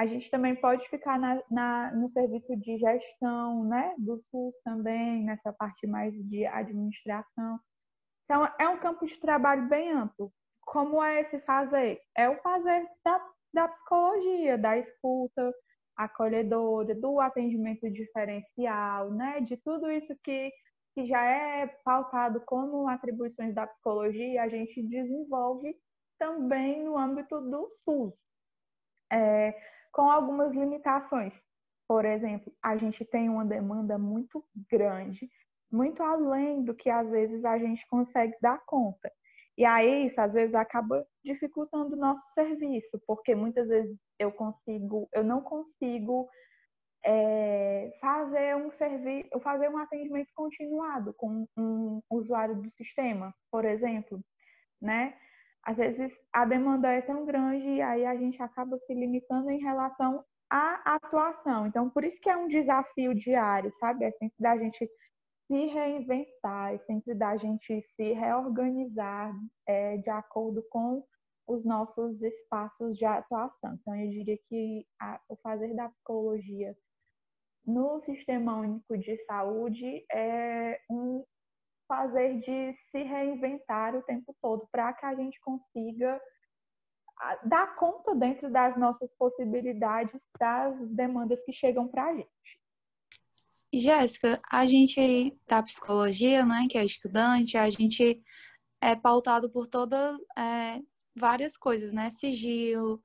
A 0.00 0.06
gente 0.06 0.30
também 0.30 0.56
pode 0.56 0.88
ficar 0.88 1.18
na, 1.18 1.42
na, 1.50 1.92
no 1.94 2.10
serviço 2.12 2.56
de 2.56 2.78
gestão, 2.78 3.64
né, 3.64 3.94
do 3.98 4.16
SUS 4.30 4.54
também, 4.64 5.24
nessa 5.24 5.52
parte 5.52 5.86
mais 5.86 6.14
de 6.14 6.46
administração. 6.46 7.60
Então, 8.24 8.48
é 8.58 8.66
um 8.66 8.78
campo 8.78 9.06
de 9.06 9.20
trabalho 9.20 9.68
bem 9.68 9.92
amplo. 9.92 10.32
Como 10.62 11.04
é 11.04 11.20
esse 11.20 11.38
fazer? 11.40 12.00
É 12.16 12.30
o 12.30 12.40
fazer 12.40 12.88
da, 13.04 13.28
da 13.52 13.68
psicologia, 13.68 14.56
da 14.56 14.78
escuta 14.78 15.52
acolhedora, 15.94 16.94
do 16.94 17.20
atendimento 17.20 17.90
diferencial, 17.90 19.10
né, 19.10 19.40
de 19.42 19.58
tudo 19.58 19.90
isso 19.90 20.16
que, 20.24 20.50
que 20.94 21.04
já 21.08 21.22
é 21.22 21.66
pautado 21.84 22.40
como 22.46 22.88
atribuições 22.88 23.54
da 23.54 23.66
psicologia, 23.66 24.44
a 24.44 24.48
gente 24.48 24.82
desenvolve 24.82 25.76
também 26.18 26.82
no 26.82 26.96
âmbito 26.96 27.38
do 27.38 27.70
SUS, 27.84 28.14
é, 29.12 29.54
com 29.92 30.10
algumas 30.10 30.52
limitações. 30.52 31.34
Por 31.88 32.04
exemplo, 32.04 32.52
a 32.62 32.76
gente 32.76 33.04
tem 33.04 33.28
uma 33.28 33.44
demanda 33.44 33.98
muito 33.98 34.44
grande, 34.70 35.28
muito 35.70 36.02
além 36.02 36.62
do 36.64 36.74
que 36.74 36.88
às 36.88 37.08
vezes 37.10 37.44
a 37.44 37.58
gente 37.58 37.86
consegue 37.88 38.36
dar 38.40 38.64
conta. 38.64 39.10
E 39.58 39.64
aí, 39.64 40.06
isso 40.06 40.20
às 40.20 40.32
vezes 40.32 40.54
acaba 40.54 41.06
dificultando 41.24 41.94
o 41.94 41.98
nosso 41.98 42.22
serviço, 42.32 43.00
porque 43.06 43.34
muitas 43.34 43.68
vezes 43.68 43.96
eu 44.18 44.32
consigo, 44.32 45.08
eu 45.12 45.22
não 45.24 45.42
consigo 45.42 46.28
é, 47.04 47.92
fazer 48.00 48.56
um 48.56 48.70
serviço, 48.72 49.28
fazer 49.40 49.68
um 49.68 49.78
atendimento 49.78 50.30
continuado 50.34 51.12
com 51.14 51.46
um 51.56 52.00
usuário 52.10 52.54
do 52.54 52.70
sistema, 52.70 53.34
por 53.50 53.64
exemplo, 53.64 54.20
né? 54.80 55.14
Às 55.64 55.76
vezes 55.76 56.12
a 56.32 56.44
demanda 56.44 56.88
é 56.88 57.02
tão 57.02 57.24
grande 57.24 57.66
e 57.66 57.82
aí 57.82 58.06
a 58.06 58.16
gente 58.16 58.40
acaba 58.42 58.78
se 58.78 58.94
limitando 58.94 59.50
em 59.50 59.60
relação 59.60 60.24
à 60.50 60.94
atuação. 60.96 61.66
Então, 61.66 61.90
por 61.90 62.04
isso 62.04 62.20
que 62.20 62.30
é 62.30 62.36
um 62.36 62.48
desafio 62.48 63.14
diário, 63.14 63.72
sabe? 63.78 64.04
É 64.04 64.10
sempre 64.12 64.36
da 64.38 64.56
gente 64.56 64.90
se 65.46 65.66
reinventar, 65.66 66.74
é 66.74 66.78
sempre 66.78 67.14
da 67.14 67.36
gente 67.36 67.82
se 67.82 68.12
reorganizar 68.12 69.34
é, 69.66 69.96
de 69.98 70.10
acordo 70.10 70.64
com 70.70 71.04
os 71.46 71.64
nossos 71.64 72.22
espaços 72.22 72.96
de 72.96 73.04
atuação. 73.04 73.74
Então, 73.74 73.94
eu 73.96 74.08
diria 74.10 74.38
que 74.48 74.86
a, 75.00 75.20
o 75.28 75.36
fazer 75.36 75.74
da 75.74 75.88
psicologia 75.88 76.74
no 77.66 78.00
Sistema 78.04 78.56
Único 78.56 78.96
de 78.96 79.16
Saúde 79.24 80.04
é 80.12 80.80
um 80.88 81.24
fazer 81.90 82.38
de 82.38 82.78
se 82.92 83.02
reinventar 83.02 83.96
o 83.96 84.02
tempo 84.02 84.32
todo 84.40 84.64
para 84.70 84.92
que 84.92 85.04
a 85.04 85.12
gente 85.16 85.40
consiga 85.40 86.20
dar 87.44 87.74
conta 87.74 88.14
dentro 88.14 88.48
das 88.48 88.78
nossas 88.78 89.10
possibilidades 89.18 90.18
das 90.38 90.88
demandas 90.90 91.42
que 91.44 91.52
chegam 91.52 91.88
para 91.88 92.06
a 92.06 92.14
gente. 92.14 92.30
Jéssica, 93.72 94.40
a 94.50 94.64
gente 94.66 95.36
da 95.48 95.62
psicologia, 95.62 96.46
né, 96.46 96.66
que 96.70 96.78
é 96.78 96.84
estudante, 96.84 97.58
a 97.58 97.68
gente 97.68 98.22
é 98.80 98.94
pautado 98.94 99.50
por 99.50 99.66
todas 99.66 100.16
é, 100.38 100.80
várias 101.14 101.56
coisas, 101.56 101.92
né, 101.92 102.08
sigilo, 102.10 103.02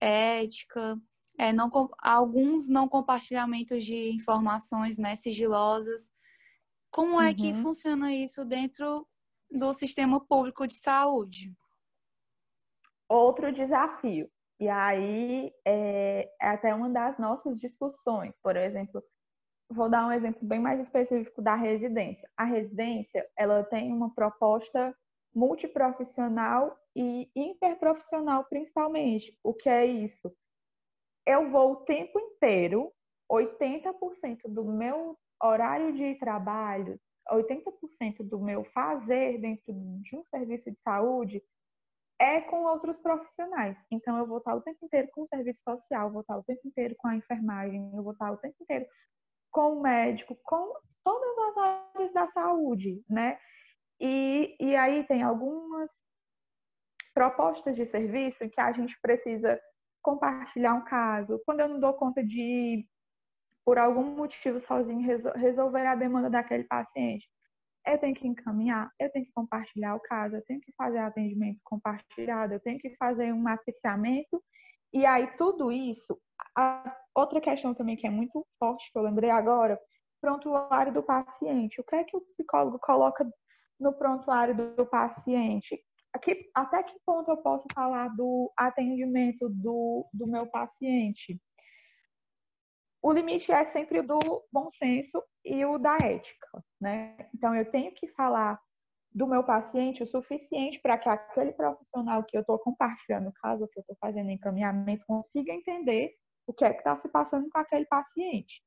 ética, 0.00 1.00
é, 1.38 1.52
não, 1.52 1.70
alguns 1.98 2.68
não 2.68 2.88
compartilhamentos 2.88 3.84
de 3.84 4.10
informações, 4.10 4.98
né, 4.98 5.14
sigilosas. 5.14 6.10
Como 6.90 7.20
é 7.20 7.28
uhum. 7.28 7.34
que 7.34 7.54
funciona 7.54 8.12
isso 8.12 8.44
dentro 8.44 9.06
do 9.50 9.72
sistema 9.72 10.20
público 10.20 10.66
de 10.66 10.74
saúde? 10.74 11.52
Outro 13.08 13.52
desafio. 13.52 14.28
E 14.58 14.68
aí 14.68 15.52
é, 15.64 16.30
é 16.40 16.48
até 16.48 16.74
uma 16.74 16.88
das 16.88 17.18
nossas 17.18 17.58
discussões. 17.58 18.34
Por 18.42 18.56
exemplo, 18.56 19.02
vou 19.70 19.88
dar 19.88 20.06
um 20.06 20.12
exemplo 20.12 20.46
bem 20.46 20.58
mais 20.58 20.80
específico 20.80 21.42
da 21.42 21.54
residência. 21.54 22.28
A 22.36 22.44
residência, 22.44 23.28
ela 23.36 23.62
tem 23.64 23.92
uma 23.92 24.14
proposta 24.14 24.96
multiprofissional 25.34 26.76
e 26.94 27.30
interprofissional 27.36 28.44
principalmente. 28.44 29.38
O 29.44 29.52
que 29.52 29.68
é 29.68 29.84
isso? 29.84 30.34
Eu 31.26 31.50
vou 31.50 31.72
o 31.72 31.84
tempo 31.84 32.18
inteiro, 32.18 32.90
80% 33.30 34.48
do 34.48 34.64
meu 34.64 35.18
horário 35.42 35.92
de 35.92 36.14
trabalho, 36.16 36.98
80% 37.30 38.22
do 38.22 38.38
meu 38.38 38.64
fazer 38.72 39.38
dentro 39.38 39.72
de 39.72 40.16
um 40.16 40.24
serviço 40.24 40.70
de 40.70 40.78
saúde 40.82 41.42
é 42.18 42.40
com 42.42 42.64
outros 42.64 42.96
profissionais. 42.98 43.76
Então, 43.90 44.16
eu 44.16 44.26
vou 44.26 44.38
estar 44.38 44.54
o 44.54 44.62
tempo 44.62 44.84
inteiro 44.84 45.08
com 45.12 45.22
o 45.22 45.28
serviço 45.28 45.60
social, 45.62 46.10
vou 46.10 46.22
estar 46.22 46.38
o 46.38 46.44
tempo 46.44 46.66
inteiro 46.66 46.94
com 46.96 47.08
a 47.08 47.16
enfermagem, 47.16 47.90
eu 47.94 48.02
vou 48.02 48.12
estar 48.12 48.32
o 48.32 48.38
tempo 48.38 48.56
inteiro 48.60 48.86
com 49.50 49.74
o 49.74 49.82
médico, 49.82 50.36
com 50.42 50.74
todas 51.04 51.38
as 51.38 51.56
áreas 51.56 52.12
da 52.12 52.26
saúde, 52.28 53.02
né? 53.08 53.38
E, 54.00 54.56
e 54.60 54.76
aí 54.76 55.04
tem 55.04 55.22
algumas 55.22 55.90
propostas 57.14 57.74
de 57.76 57.86
serviço 57.86 58.48
que 58.48 58.60
a 58.60 58.72
gente 58.72 58.98
precisa 59.00 59.60
compartilhar 60.02 60.74
um 60.74 60.84
caso. 60.84 61.40
Quando 61.44 61.60
eu 61.60 61.68
não 61.68 61.80
dou 61.80 61.94
conta 61.94 62.22
de 62.22 62.86
por 63.66 63.78
algum 63.78 64.04
motivo 64.14 64.60
sozinho 64.60 65.04
resolver 65.34 65.86
a 65.86 65.96
demanda 65.96 66.30
daquele 66.30 66.62
paciente, 66.64 67.28
eu 67.84 67.98
tenho 67.98 68.14
que 68.14 68.26
encaminhar, 68.26 68.90
eu 68.98 69.10
tenho 69.10 69.26
que 69.26 69.32
compartilhar 69.32 69.96
o 69.96 70.00
caso, 70.00 70.36
eu 70.36 70.44
tenho 70.44 70.60
que 70.60 70.72
fazer 70.76 70.98
atendimento 70.98 71.58
compartilhado, 71.64 72.54
eu 72.54 72.60
tenho 72.60 72.78
que 72.78 72.94
fazer 72.96 73.32
um 73.32 73.40
matriciamento. 73.40 74.42
E 74.92 75.04
aí, 75.04 75.26
tudo 75.36 75.72
isso, 75.72 76.16
outra 77.14 77.40
questão 77.40 77.74
também 77.74 77.96
que 77.96 78.06
é 78.06 78.10
muito 78.10 78.46
forte, 78.58 78.90
que 78.92 78.98
eu 78.98 79.02
lembrei 79.02 79.30
agora, 79.30 79.78
prontuário 80.20 80.92
do 80.92 81.02
paciente. 81.02 81.80
O 81.80 81.84
que 81.84 81.96
é 81.96 82.04
que 82.04 82.16
o 82.16 82.20
psicólogo 82.20 82.78
coloca 82.78 83.28
no 83.80 83.92
prontuário 83.92 84.54
do 84.76 84.86
paciente? 84.86 85.80
aqui, 86.16 86.36
até 86.54 86.82
que 86.82 86.94
ponto 87.04 87.30
eu 87.30 87.36
posso 87.38 87.66
falar 87.74 88.08
do 88.16 88.50
atendimento 88.56 89.48
do, 89.48 90.08
do 90.12 90.26
meu 90.26 90.46
paciente? 90.46 91.40
O 93.06 93.12
limite 93.12 93.52
é 93.52 93.64
sempre 93.66 94.00
o 94.00 94.02
do 94.02 94.18
bom 94.50 94.68
senso 94.72 95.22
e 95.44 95.64
o 95.64 95.78
da 95.78 95.96
ética, 96.02 96.64
né? 96.80 97.16
Então, 97.32 97.54
eu 97.54 97.64
tenho 97.70 97.92
que 97.92 98.08
falar 98.08 98.60
do 99.14 99.28
meu 99.28 99.44
paciente 99.44 100.02
o 100.02 100.06
suficiente 100.08 100.80
para 100.80 100.98
que 100.98 101.08
aquele 101.08 101.52
profissional 101.52 102.24
que 102.24 102.36
eu 102.36 102.40
estou 102.40 102.58
compartilhando, 102.58 103.32
caso 103.40 103.68
que 103.68 103.78
eu 103.78 103.82
estou 103.82 103.96
fazendo 104.00 104.32
encaminhamento, 104.32 105.06
consiga 105.06 105.52
entender 105.52 106.16
o 106.48 106.52
que 106.52 106.64
é 106.64 106.72
que 106.72 106.78
está 106.78 106.96
se 106.96 107.08
passando 107.08 107.48
com 107.48 107.58
aquele 107.60 107.86
paciente. 107.86 108.60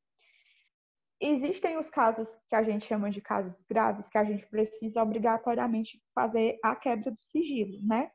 Existem 1.19 1.77
os 1.77 1.89
casos 1.89 2.29
que 2.47 2.55
a 2.55 2.63
gente 2.63 2.85
chama 2.85 3.11
de 3.11 3.19
casos 3.19 3.61
graves, 3.69 4.07
que 4.07 4.17
a 4.17 4.23
gente 4.23 4.45
precisa 4.45 5.03
obrigatoriamente 5.03 6.01
fazer 6.15 6.57
a 6.63 6.77
quebra 6.77 7.11
do 7.11 7.21
sigilo, 7.23 7.77
né? 7.85 8.09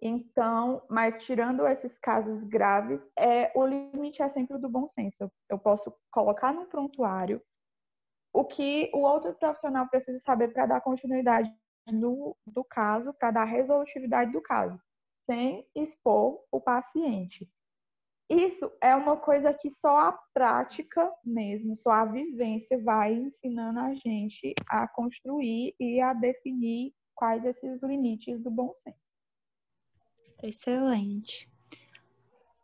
Então, 0.00 0.82
mas 0.88 1.24
tirando 1.24 1.66
esses 1.66 1.98
casos 1.98 2.44
graves, 2.44 3.00
é, 3.18 3.50
o 3.54 3.66
limite 3.66 4.22
é 4.22 4.28
sempre 4.28 4.56
o 4.56 4.60
do 4.60 4.68
bom 4.68 4.88
senso. 4.88 5.30
Eu 5.48 5.58
posso 5.58 5.92
colocar 6.12 6.52
no 6.52 6.66
prontuário 6.66 7.42
o 8.32 8.44
que 8.44 8.90
o 8.94 8.98
outro 8.98 9.34
profissional 9.34 9.88
precisa 9.88 10.18
saber 10.20 10.52
para 10.52 10.66
dar 10.66 10.80
continuidade 10.80 11.52
no, 11.92 12.36
do 12.46 12.62
caso, 12.62 13.12
para 13.14 13.32
dar 13.32 13.44
resolutividade 13.44 14.30
do 14.30 14.40
caso, 14.40 14.78
sem 15.26 15.66
expor 15.74 16.44
o 16.52 16.60
paciente. 16.60 17.50
Isso 18.30 18.70
é 18.82 18.94
uma 18.94 19.16
coisa 19.16 19.54
que 19.54 19.70
só 19.70 19.96
a 19.96 20.12
prática 20.34 21.10
mesmo, 21.24 21.76
só 21.78 21.90
a 21.90 22.04
vivência 22.04 22.78
vai 22.82 23.14
ensinando 23.14 23.80
a 23.80 23.94
gente 23.94 24.54
a 24.68 24.86
construir 24.86 25.74
e 25.80 25.98
a 26.00 26.12
definir 26.12 26.92
quais 27.14 27.42
esses 27.44 27.82
limites 27.82 28.40
do 28.42 28.50
bom 28.50 28.72
senso. 28.84 29.07
Excelente. 30.42 31.50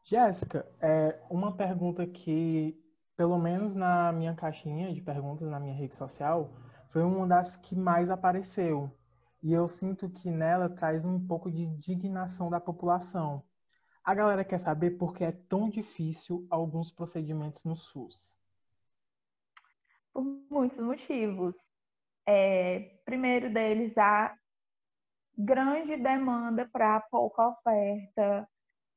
Jéssica, 0.04 0.66
é 0.80 1.18
uma 1.30 1.56
pergunta 1.56 2.06
que, 2.06 2.78
pelo 3.16 3.38
menos 3.38 3.74
na 3.74 4.12
minha 4.12 4.34
caixinha 4.34 4.92
de 4.92 5.00
perguntas 5.00 5.48
na 5.48 5.58
minha 5.58 5.74
rede 5.74 5.96
social, 5.96 6.52
foi 6.88 7.02
uma 7.02 7.26
das 7.26 7.56
que 7.56 7.74
mais 7.74 8.10
apareceu. 8.10 8.90
E 9.42 9.52
eu 9.52 9.66
sinto 9.66 10.08
que 10.08 10.30
nela 10.30 10.68
traz 10.68 11.04
um 11.04 11.18
pouco 11.18 11.50
de 11.50 11.62
indignação 11.62 12.48
da 12.50 12.60
população 12.60 13.42
a 14.04 14.14
galera 14.14 14.44
quer 14.44 14.58
saber 14.58 14.90
por 14.92 15.14
que 15.14 15.24
é 15.24 15.32
tão 15.32 15.70
difícil 15.70 16.46
alguns 16.50 16.90
procedimentos 16.90 17.64
no 17.64 17.74
SUS. 17.74 18.38
Por 20.12 20.22
muitos 20.50 20.78
motivos. 20.78 21.54
É, 22.26 22.98
primeiro 23.06 23.52
deles, 23.52 23.96
a 23.96 24.36
grande 25.36 25.96
demanda 25.96 26.68
para 26.72 27.00
pouca 27.10 27.48
oferta, 27.48 28.48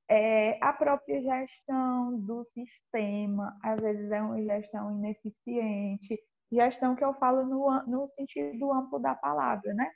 é, 0.09 0.57
a 0.63 0.71
própria 0.73 1.21
gestão 1.21 2.19
do 2.19 2.45
sistema, 2.53 3.57
às 3.63 3.81
vezes 3.81 4.09
é 4.11 4.21
uma 4.21 4.41
gestão 4.41 4.97
ineficiente, 4.97 6.19
gestão 6.51 6.95
que 6.95 7.03
eu 7.03 7.13
falo 7.15 7.45
no, 7.45 7.85
no 7.85 8.09
sentido 8.15 8.71
amplo 8.71 8.99
da 8.99 9.15
palavra, 9.15 9.73
né? 9.73 9.91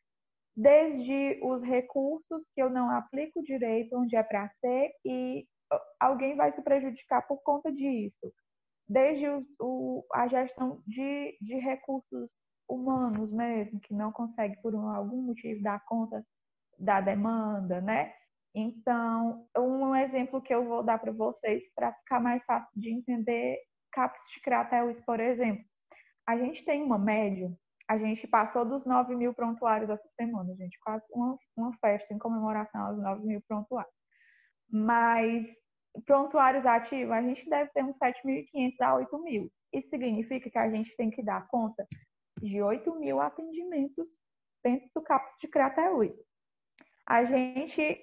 desde 0.55 1.39
os 1.43 1.61
recursos 1.63 2.43
que 2.53 2.61
eu 2.61 2.69
não 2.69 2.89
aplico 2.89 3.41
direito 3.43 3.97
onde 3.97 4.15
é 4.15 4.23
para 4.23 4.49
ser 4.59 4.91
e 5.05 5.45
alguém 5.99 6.35
vai 6.35 6.51
se 6.51 6.61
prejudicar 6.61 7.25
por 7.27 7.41
conta 7.43 7.71
disso. 7.71 8.33
Desde 8.87 9.27
os, 9.29 9.45
o, 9.59 10.05
a 10.13 10.27
gestão 10.27 10.81
de, 10.85 11.37
de 11.41 11.55
recursos 11.55 12.29
humanos 12.73 13.31
mesmo, 13.31 13.79
que 13.79 13.93
não 13.93 14.11
consegue 14.11 14.59
por 14.61 14.73
um, 14.73 14.87
algum 14.87 15.21
motivo 15.21 15.61
dar 15.61 15.83
conta 15.85 16.25
da 16.77 17.01
demanda, 17.01 17.81
né? 17.81 18.13
Então, 18.53 19.47
um 19.57 19.95
exemplo 19.95 20.41
que 20.41 20.53
eu 20.53 20.65
vou 20.65 20.83
dar 20.83 20.99
para 20.99 21.11
vocês 21.11 21.63
para 21.75 21.93
ficar 21.93 22.19
mais 22.19 22.43
fácil 22.43 22.69
de 22.75 22.91
entender 22.91 23.57
CAPS 23.91 24.21
de 24.33 24.41
Crateus, 24.41 24.99
por 25.05 25.19
exemplo. 25.19 25.63
A 26.27 26.37
gente 26.37 26.63
tem 26.65 26.81
uma 26.83 26.97
média 26.97 27.51
a 27.91 27.97
gente 27.97 28.25
passou 28.25 28.63
dos 28.63 28.85
9 28.85 29.13
mil 29.17 29.33
prontuários 29.33 29.89
essa 29.89 30.07
semana, 30.15 30.55
gente. 30.55 30.79
Quase 30.79 31.03
uma, 31.11 31.37
uma 31.57 31.73
festa 31.79 32.13
em 32.13 32.17
comemoração 32.17 32.81
aos 32.85 32.97
9 32.97 33.27
mil 33.27 33.41
prontuários. 33.45 33.93
Mas 34.71 35.45
prontuários 36.05 36.65
ativos, 36.65 37.11
a 37.11 37.21
gente 37.21 37.49
deve 37.49 37.69
ter 37.71 37.83
uns 37.83 37.97
7.500 37.97 38.75
a 38.79 38.95
8 38.95 39.23
mil. 39.23 39.51
Isso 39.73 39.89
significa 39.89 40.49
que 40.49 40.57
a 40.57 40.69
gente 40.69 40.95
tem 40.95 41.09
que 41.09 41.21
dar 41.21 41.45
conta 41.49 41.85
de 42.41 42.61
8 42.61 42.95
mil 42.95 43.21
atendimentos 43.21 44.07
dentro 44.63 44.89
do 44.93 45.01
CAPS 45.01 45.37
de 45.39 45.47
Crateús. 45.47 46.11
A 47.05 47.23
gente, 47.25 48.01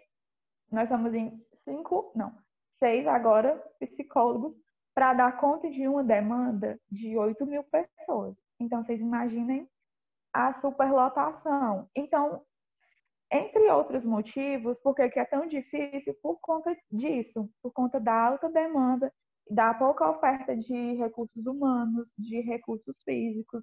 nós 0.70 0.84
estamos 0.84 1.12
em 1.14 1.44
cinco, 1.64 2.12
não, 2.14 2.36
seis 2.78 3.06
agora 3.06 3.56
psicólogos 3.80 4.54
para 4.94 5.14
dar 5.14 5.38
conta 5.38 5.70
de 5.70 5.86
uma 5.86 6.02
demanda 6.02 6.78
de 6.90 7.16
8 7.16 7.46
mil 7.46 7.62
pessoas. 7.64 8.36
Então, 8.58 8.84
vocês 8.84 9.00
imaginem 9.00 9.68
a 10.32 10.52
superlotação. 10.54 11.88
Então, 11.94 12.42
entre 13.30 13.70
outros 13.70 14.04
motivos, 14.04 14.78
por 14.80 14.94
que 14.94 15.02
é 15.02 15.24
tão 15.24 15.46
difícil? 15.46 16.14
Por 16.22 16.38
conta 16.40 16.76
disso, 16.90 17.48
por 17.62 17.72
conta 17.72 18.00
da 18.00 18.12
alta 18.12 18.48
demanda, 18.48 19.12
da 19.50 19.72
pouca 19.74 20.10
oferta 20.10 20.56
de 20.56 20.94
recursos 20.94 21.46
humanos, 21.46 22.08
de 22.18 22.40
recursos 22.40 22.96
físicos, 23.04 23.62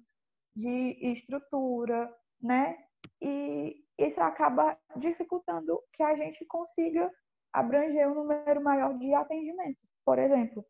de 0.56 0.96
estrutura, 1.12 2.12
né? 2.42 2.76
E 3.20 3.84
isso 3.98 4.20
acaba 4.20 4.76
dificultando 4.96 5.80
que 5.92 6.02
a 6.02 6.16
gente 6.16 6.44
consiga 6.46 7.12
abranger 7.52 8.10
um 8.10 8.14
número 8.14 8.62
maior 8.62 8.98
de 8.98 9.14
atendimentos, 9.14 9.82
por 10.04 10.18
exemplo. 10.18 10.64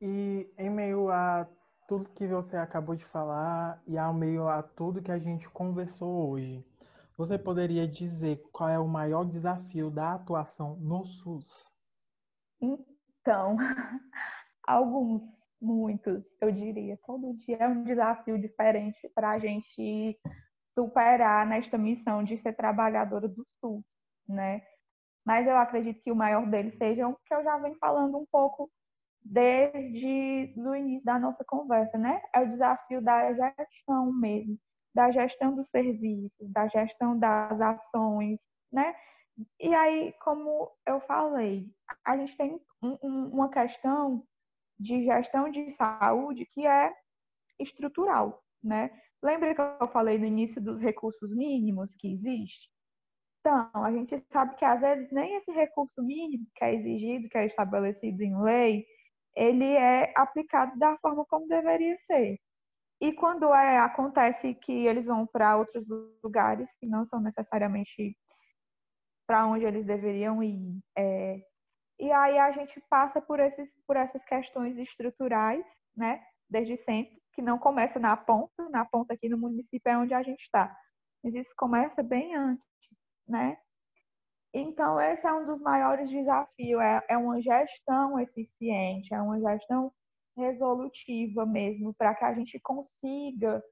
E 0.00 0.50
em 0.56 0.70
meio 0.70 1.10
a 1.10 1.48
tudo 1.88 2.10
que 2.10 2.26
você 2.26 2.56
acabou 2.56 2.96
de 2.96 3.04
falar 3.04 3.80
e 3.86 3.96
ao 3.98 4.12
meio 4.12 4.48
a 4.48 4.62
tudo 4.62 5.02
que 5.02 5.12
a 5.12 5.18
gente 5.18 5.48
conversou 5.48 6.30
hoje, 6.30 6.64
você 7.16 7.38
poderia 7.38 7.86
dizer 7.86 8.42
qual 8.52 8.68
é 8.68 8.78
o 8.78 8.88
maior 8.88 9.24
desafio 9.24 9.90
da 9.90 10.14
atuação 10.14 10.76
no 10.76 11.06
SUS? 11.06 11.70
Então, 12.60 13.56
alguns, 14.66 15.22
muitos, 15.60 16.24
eu 16.40 16.50
diria. 16.50 16.98
Todo 17.06 17.36
dia 17.38 17.56
é 17.60 17.68
um 17.68 17.84
desafio 17.84 18.38
diferente 18.38 19.08
para 19.14 19.30
a 19.32 19.38
gente 19.38 20.18
superar 20.74 21.46
nesta 21.46 21.78
missão 21.78 22.22
de 22.22 22.36
ser 22.38 22.54
trabalhadora 22.54 23.28
do 23.28 23.46
SUS, 23.60 23.84
né? 24.28 24.62
Mas 25.24 25.46
eu 25.46 25.56
acredito 25.56 26.02
que 26.02 26.12
o 26.12 26.16
maior 26.16 26.46
deles 26.46 26.76
seja 26.76 27.08
o 27.08 27.16
que 27.24 27.34
eu 27.34 27.42
já 27.42 27.58
venho 27.58 27.76
falando 27.80 28.16
um 28.16 28.26
pouco 28.30 28.70
desde 29.24 30.54
o 30.56 30.74
início 30.74 31.04
da 31.04 31.18
nossa 31.18 31.44
conversa, 31.44 31.98
né? 31.98 32.22
É 32.34 32.40
o 32.40 32.48
desafio 32.48 33.02
da 33.02 33.32
gestão 33.32 34.12
mesmo, 34.12 34.56
da 34.94 35.10
gestão 35.10 35.54
dos 35.54 35.68
serviços, 35.68 36.52
da 36.52 36.68
gestão 36.68 37.18
das 37.18 37.60
ações, 37.60 38.40
né? 38.72 38.94
E 39.60 39.74
aí, 39.74 40.14
como 40.22 40.70
eu 40.86 41.00
falei, 41.00 41.66
a 42.04 42.16
gente 42.16 42.36
tem 42.36 42.60
um, 42.82 42.96
um, 43.02 43.28
uma 43.32 43.50
questão 43.50 44.22
de 44.78 45.04
gestão 45.04 45.50
de 45.50 45.70
saúde 45.72 46.46
que 46.52 46.66
é 46.66 46.92
estrutural, 47.58 48.42
né? 48.62 48.90
Lembra 49.22 49.54
que 49.54 49.60
eu 49.60 49.88
falei 49.88 50.18
no 50.18 50.26
início 50.26 50.60
dos 50.60 50.80
recursos 50.80 51.34
mínimos 51.34 51.94
que 51.96 52.12
existe? 52.12 52.68
Então, 53.40 53.70
a 53.74 53.92
gente 53.92 54.20
sabe 54.32 54.56
que 54.56 54.64
às 54.64 54.80
vezes 54.80 55.10
nem 55.12 55.36
esse 55.36 55.50
recurso 55.52 56.02
mínimo 56.02 56.46
que 56.54 56.64
é 56.64 56.74
exigido, 56.74 57.28
que 57.28 57.38
é 57.38 57.46
estabelecido 57.46 58.22
em 58.22 58.40
lei, 58.42 58.84
ele 59.36 59.64
é 59.64 60.12
aplicado 60.16 60.76
da 60.78 60.96
forma 60.98 61.24
como 61.26 61.46
deveria 61.46 61.96
ser. 62.06 62.38
E 63.00 63.12
quando 63.12 63.52
é, 63.54 63.78
acontece 63.78 64.54
que 64.54 64.72
eles 64.72 65.04
vão 65.04 65.26
para 65.26 65.58
outros 65.58 65.84
lugares 66.24 66.74
que 66.80 66.86
não 66.86 67.06
são 67.06 67.20
necessariamente 67.20 68.16
para 69.26 69.46
onde 69.46 69.64
eles 69.64 69.84
deveriam 69.84 70.42
ir, 70.42 70.80
é, 70.96 71.40
e 71.98 72.10
aí 72.12 72.38
a 72.38 72.52
gente 72.52 72.80
passa 72.88 73.20
por, 73.20 73.40
esses, 73.40 73.68
por 73.86 73.96
essas 73.96 74.24
questões 74.24 74.76
estruturais, 74.78 75.64
né, 75.96 76.22
desde 76.48 76.76
sempre, 76.78 77.20
que 77.32 77.42
não 77.42 77.58
começa 77.58 77.98
na 77.98 78.16
ponta, 78.16 78.68
na 78.70 78.84
ponta 78.84 79.14
aqui 79.14 79.28
no 79.28 79.38
município 79.38 79.90
é 79.90 79.98
onde 79.98 80.14
a 80.14 80.22
gente 80.22 80.42
está, 80.42 80.74
mas 81.22 81.34
isso 81.34 81.52
começa 81.56 82.02
bem 82.02 82.34
antes, 82.34 82.64
né, 83.26 83.58
então, 84.58 84.98
esse 84.98 85.26
é 85.26 85.32
um 85.34 85.44
dos 85.44 85.60
maiores 85.60 86.08
desafios, 86.08 86.80
é, 86.80 87.04
é 87.10 87.18
uma 87.18 87.42
gestão 87.42 88.18
eficiente, 88.18 89.12
é 89.12 89.20
uma 89.20 89.38
gestão 89.38 89.92
resolutiva 90.34 91.44
mesmo, 91.44 91.94
para 91.94 92.14
que 92.14 92.24
a 92.24 92.32
gente 92.32 92.58
consiga 92.60 93.62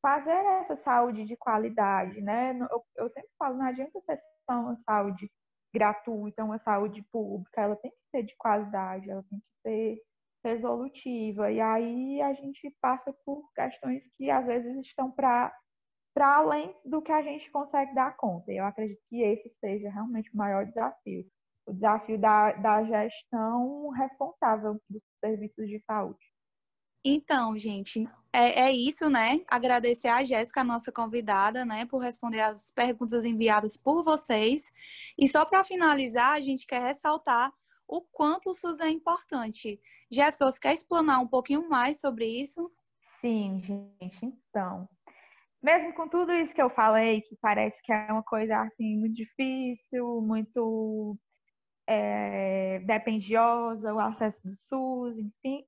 fazer 0.00 0.44
essa 0.58 0.74
saúde 0.74 1.24
de 1.24 1.36
qualidade, 1.36 2.20
né? 2.20 2.58
Eu, 2.68 2.84
eu 2.96 3.08
sempre 3.10 3.30
falo, 3.38 3.58
não 3.58 3.66
adianta 3.66 4.00
ser 4.00 4.20
só 4.44 4.54
uma 4.54 4.76
saúde 4.78 5.30
gratuita, 5.72 6.44
uma 6.44 6.58
saúde 6.58 7.02
pública, 7.10 7.62
ela 7.62 7.76
tem 7.76 7.90
que 7.90 8.10
ser 8.10 8.22
de 8.24 8.36
qualidade, 8.36 9.10
ela 9.10 9.24
tem 9.28 9.38
que 9.38 9.46
ser 9.62 10.02
resolutiva. 10.44 11.50
E 11.50 11.60
aí 11.60 12.20
a 12.22 12.32
gente 12.34 12.70
passa 12.80 13.12
por 13.24 13.50
questões 13.54 14.02
que 14.16 14.30
às 14.30 14.44
vezes 14.46 14.86
estão 14.86 15.10
para 15.10 15.52
para 16.14 16.36
além 16.36 16.76
do 16.84 17.00
que 17.00 17.10
a 17.10 17.22
gente 17.22 17.50
consegue 17.50 17.94
dar 17.94 18.14
conta. 18.18 18.52
Eu 18.52 18.66
acredito 18.66 19.00
que 19.08 19.22
esse 19.22 19.48
seja 19.60 19.88
realmente 19.90 20.30
o 20.34 20.36
maior 20.36 20.66
desafio. 20.66 21.24
O 21.66 21.72
desafio 21.72 22.18
da, 22.18 22.52
da 22.52 22.84
gestão 22.84 23.88
responsável 23.88 24.78
dos 24.90 25.02
serviços 25.20 25.66
de 25.68 25.82
saúde. 25.86 26.31
Então, 27.04 27.56
gente, 27.58 28.08
é, 28.32 28.62
é 28.62 28.72
isso, 28.72 29.10
né? 29.10 29.40
Agradecer 29.48 30.08
a 30.08 30.22
Jéssica, 30.22 30.62
nossa 30.62 30.92
convidada, 30.92 31.64
né, 31.64 31.84
por 31.84 31.98
responder 31.98 32.40
as 32.40 32.70
perguntas 32.70 33.24
enviadas 33.24 33.76
por 33.76 34.02
vocês. 34.02 34.72
E 35.18 35.28
só 35.28 35.44
para 35.44 35.64
finalizar, 35.64 36.32
a 36.32 36.40
gente 36.40 36.66
quer 36.66 36.80
ressaltar 36.80 37.52
o 37.86 38.00
quanto 38.00 38.50
o 38.50 38.54
SUS 38.54 38.80
é 38.80 38.88
importante. 38.88 39.78
Jéssica, 40.10 40.44
você 40.44 40.58
quer 40.58 40.72
explanar 40.72 41.20
um 41.20 41.26
pouquinho 41.26 41.68
mais 41.68 42.00
sobre 42.00 42.24
isso? 42.24 42.70
Sim, 43.20 43.60
gente. 43.62 44.34
Então, 44.48 44.88
mesmo 45.62 45.92
com 45.94 46.08
tudo 46.08 46.32
isso 46.32 46.54
que 46.54 46.62
eu 46.62 46.70
falei, 46.70 47.20
que 47.22 47.36
parece 47.36 47.80
que 47.82 47.92
é 47.92 48.10
uma 48.10 48.22
coisa 48.22 48.58
assim 48.62 48.98
muito 48.98 49.14
difícil, 49.14 50.20
muito 50.22 51.18
é, 51.86 52.80
dependiosa, 52.80 53.92
o 53.92 54.00
acesso 54.00 54.38
do 54.42 54.56
SUS, 54.68 55.18
enfim, 55.18 55.64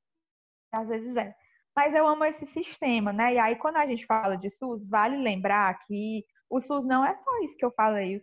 às 0.74 0.88
vezes 0.88 1.16
é. 1.16 1.34
Mas 1.76 1.94
eu 1.94 2.06
amo 2.06 2.24
esse 2.24 2.46
sistema, 2.46 3.12
né? 3.12 3.34
E 3.34 3.38
aí, 3.38 3.56
quando 3.56 3.76
a 3.76 3.87
gente 3.87 4.06
fala 4.06 4.37
de 4.37 4.50
SUS, 4.58 4.87
vale 4.88 5.16
lembrar 5.16 5.78
que 5.87 6.24
o 6.48 6.60
SUS 6.60 6.84
não 6.87 7.04
é 7.04 7.14
só 7.16 7.38
isso 7.42 7.56
que 7.56 7.64
eu 7.64 7.72
falei. 7.72 8.16
O 8.16 8.22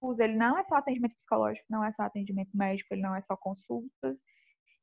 SUS, 0.00 0.18
ele 0.18 0.36
não 0.36 0.58
é 0.58 0.64
só 0.64 0.76
atendimento 0.76 1.14
psicológico, 1.16 1.66
não 1.68 1.84
é 1.84 1.92
só 1.92 2.04
atendimento 2.04 2.50
médico, 2.54 2.88
ele 2.92 3.02
não 3.02 3.14
é 3.14 3.20
só 3.22 3.36
consultas 3.36 4.16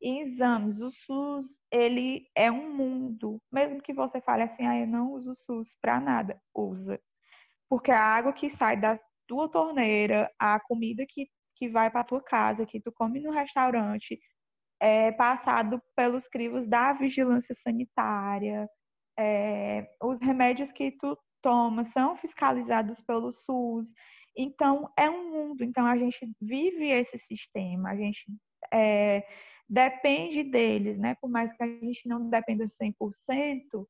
e 0.01 0.19
exames. 0.21 0.79
O 0.79 0.91
SUS, 0.91 1.47
ele 1.71 2.27
é 2.35 2.51
um 2.51 2.73
mundo. 2.73 3.41
Mesmo 3.51 3.81
que 3.81 3.93
você 3.93 4.21
fale 4.21 4.43
assim, 4.43 4.65
ah, 4.65 4.79
eu 4.79 4.87
não 4.87 5.11
uso 5.11 5.31
o 5.31 5.35
SUS 5.35 5.69
para 5.81 5.99
nada, 5.99 6.39
usa. 6.53 6.99
Porque 7.69 7.91
a 7.91 7.99
água 7.99 8.33
que 8.33 8.49
sai 8.49 8.77
da 8.79 8.99
tua 9.27 9.49
torneira, 9.49 10.31
a 10.37 10.59
comida 10.59 11.03
que, 11.07 11.27
que 11.55 11.67
vai 11.69 11.89
para 11.89 12.03
tua 12.03 12.21
casa, 12.21 12.65
que 12.65 12.79
tu 12.79 12.91
come 12.91 13.19
no 13.19 13.31
restaurante, 13.31 14.19
é, 14.79 15.11
passado 15.13 15.81
pelos 15.95 16.27
crivos 16.27 16.67
da 16.67 16.93
vigilância 16.93 17.55
sanitária, 17.55 18.67
é, 19.17 19.88
os 20.01 20.19
remédios 20.21 20.71
que 20.71 20.91
tu 20.91 21.17
toma 21.41 21.85
são 21.85 22.15
fiscalizados 22.17 22.99
pelo 23.01 23.31
SUS. 23.31 23.88
Então, 24.38 24.89
é 24.97 25.09
um 25.09 25.31
mundo. 25.31 25.63
Então, 25.63 25.85
a 25.85 25.97
gente 25.97 26.29
vive 26.41 26.89
esse 26.89 27.17
sistema, 27.19 27.91
a 27.91 27.95
gente 27.95 28.25
é, 28.73 29.23
depende 29.69 30.43
deles, 30.43 30.97
né? 30.97 31.15
Por 31.21 31.29
mais 31.29 31.55
que 31.55 31.63
a 31.63 31.67
gente 31.67 32.07
não 32.07 32.29
dependa 32.29 32.69
100%, 32.81 33.88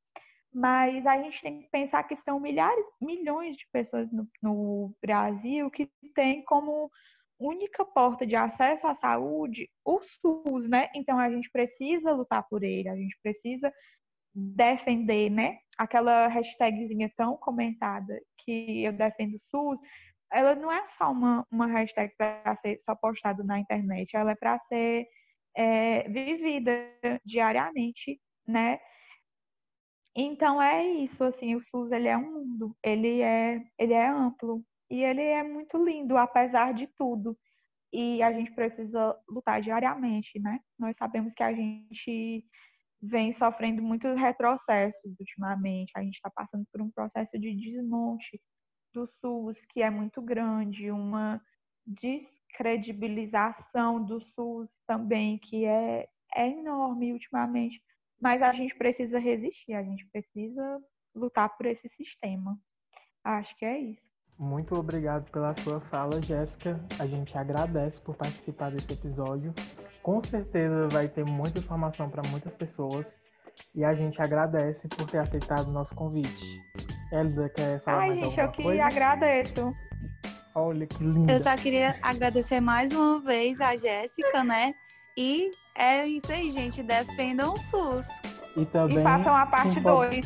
mas 0.53 1.05
a 1.05 1.21
gente 1.21 1.41
tem 1.41 1.61
que 1.61 1.69
pensar 1.69 2.03
que 2.03 2.15
são 2.17 2.39
milhares, 2.39 2.85
milhões 3.01 3.57
de 3.57 3.65
pessoas 3.71 4.11
no, 4.11 4.27
no 4.41 4.95
Brasil 5.01 5.69
que 5.71 5.89
têm 6.13 6.43
como 6.45 6.89
única 7.39 7.85
porta 7.85 8.25
de 8.25 8.35
acesso 8.35 8.87
à 8.87 8.95
saúde 8.95 9.69
o 9.83 9.99
SUS, 10.01 10.67
né? 10.67 10.89
Então 10.95 11.19
a 11.19 11.29
gente 11.29 11.49
precisa 11.51 12.11
lutar 12.11 12.47
por 12.49 12.63
ele, 12.63 12.89
a 12.89 12.95
gente 12.95 13.17
precisa 13.21 13.71
defender, 14.33 15.29
né? 15.29 15.57
Aquela 15.77 16.27
hashtagzinha 16.27 17.11
tão 17.15 17.37
comentada 17.37 18.21
que 18.39 18.83
eu 18.83 18.93
defendo 18.93 19.35
o 19.35 19.41
SUS, 19.49 19.79
ela 20.31 20.55
não 20.55 20.71
é 20.71 20.87
só 20.89 21.11
uma, 21.11 21.45
uma 21.51 21.67
hashtag 21.67 22.13
para 22.17 22.55
ser 22.57 22.81
só 22.85 22.95
postada 22.95 23.43
na 23.43 23.59
internet, 23.59 24.15
ela 24.15 24.31
é 24.31 24.35
para 24.35 24.59
ser 24.59 25.07
é, 25.55 26.09
vivida 26.09 26.71
diariamente, 27.23 28.19
né? 28.47 28.79
Então 30.15 30.61
é 30.61 30.85
isso, 30.85 31.23
assim, 31.23 31.55
o 31.55 31.61
SUS 31.61 31.91
ele 31.91 32.07
é 32.07 32.17
um 32.17 32.31
mundo, 32.31 32.75
ele 32.83 33.21
é, 33.21 33.61
ele 33.77 33.93
é 33.93 34.07
amplo, 34.07 34.63
e 34.89 35.03
ele 35.03 35.21
é 35.21 35.43
muito 35.43 35.77
lindo, 35.83 36.17
apesar 36.17 36.73
de 36.73 36.87
tudo. 36.97 37.37
E 37.91 38.21
a 38.21 38.31
gente 38.31 38.51
precisa 38.51 39.17
lutar 39.29 39.61
diariamente, 39.61 40.39
né? 40.39 40.59
Nós 40.77 40.95
sabemos 40.97 41.33
que 41.33 41.43
a 41.43 41.53
gente 41.53 42.45
vem 43.01 43.31
sofrendo 43.31 43.81
muitos 43.81 44.19
retrocessos 44.19 45.17
ultimamente. 45.19 45.91
A 45.95 46.03
gente 46.03 46.15
está 46.15 46.29
passando 46.29 46.65
por 46.71 46.81
um 46.81 46.91
processo 46.91 47.39
de 47.39 47.55
desmonte 47.55 48.39
do 48.93 49.07
SUS 49.19 49.57
que 49.69 49.81
é 49.81 49.89
muito 49.89 50.21
grande, 50.21 50.91
uma 50.91 51.41
descredibilização 51.85 54.03
do 54.03 54.19
SUS 54.21 54.69
também 54.87 55.37
que 55.39 55.65
é, 55.65 56.07
é 56.33 56.49
enorme 56.49 57.13
ultimamente. 57.13 57.81
Mas 58.19 58.41
a 58.41 58.51
gente 58.53 58.75
precisa 58.75 59.19
resistir, 59.19 59.73
a 59.73 59.83
gente 59.83 60.05
precisa 60.07 60.81
lutar 61.13 61.55
por 61.55 61.65
esse 61.65 61.87
sistema. 61.89 62.57
Acho 63.23 63.55
que 63.57 63.65
é 63.65 63.79
isso. 63.79 64.14
Muito 64.37 64.75
obrigado 64.75 65.29
pela 65.31 65.55
sua 65.55 65.79
fala, 65.79 66.21
Jéssica. 66.21 66.79
A 66.99 67.05
gente 67.07 67.37
agradece 67.37 68.01
por 68.01 68.15
participar 68.15 68.69
desse 68.71 68.91
episódio. 68.91 69.53
Com 70.03 70.19
certeza 70.19 70.87
vai 70.89 71.07
ter 71.07 71.23
muita 71.25 71.59
informação 71.59 72.09
para 72.09 72.21
muitas 72.29 72.53
pessoas. 72.53 73.17
E 73.73 73.85
a 73.85 73.93
gente 73.93 74.21
agradece 74.21 74.89
por 74.89 75.09
ter 75.09 75.19
aceitado 75.19 75.67
o 75.69 75.71
nosso 75.71 75.95
convite. 75.95 76.61
Elida, 77.13 77.47
quer 77.49 77.79
falar 77.81 77.99
Ai, 77.99 78.07
mais 78.09 78.19
gente, 78.19 78.27
alguma 78.41 78.43
eu 78.47 78.51
que 78.51 78.63
coisa? 78.63 78.83
agradeço. 78.83 79.73
Olha 80.53 80.85
que 80.85 81.01
linda. 81.03 81.31
Eu 81.33 81.39
só 81.39 81.55
queria 81.55 81.95
agradecer 82.01 82.59
mais 82.59 82.91
uma 82.91 83.19
vez 83.21 83.61
a 83.61 83.77
Jéssica, 83.77 84.43
né? 84.43 84.73
E 85.17 85.49
é 85.77 86.05
isso 86.05 86.29
aí, 86.31 86.49
gente. 86.49 86.83
Defendam 86.83 87.53
o 87.53 87.57
SUS. 87.57 88.05
E 88.57 88.65
também 88.65 88.99
E 88.99 89.03
façam 89.03 89.33
a 89.33 89.45
parte 89.45 89.71
se 89.73 89.79
empol- 89.79 90.01
2. 90.09 90.25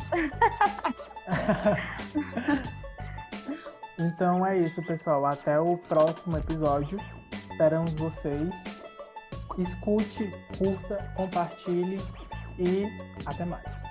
Então 4.00 4.46
é 4.46 4.58
isso, 4.58 4.82
pessoal. 4.82 5.26
Até 5.26 5.60
o 5.60 5.76
próximo 5.76 6.38
episódio. 6.38 6.98
Esperamos 7.50 7.92
vocês. 7.92 8.48
Escute, 9.58 10.32
curta, 10.56 11.12
compartilhe 11.14 11.98
e 12.58 12.86
até 13.26 13.44
mais. 13.44 13.82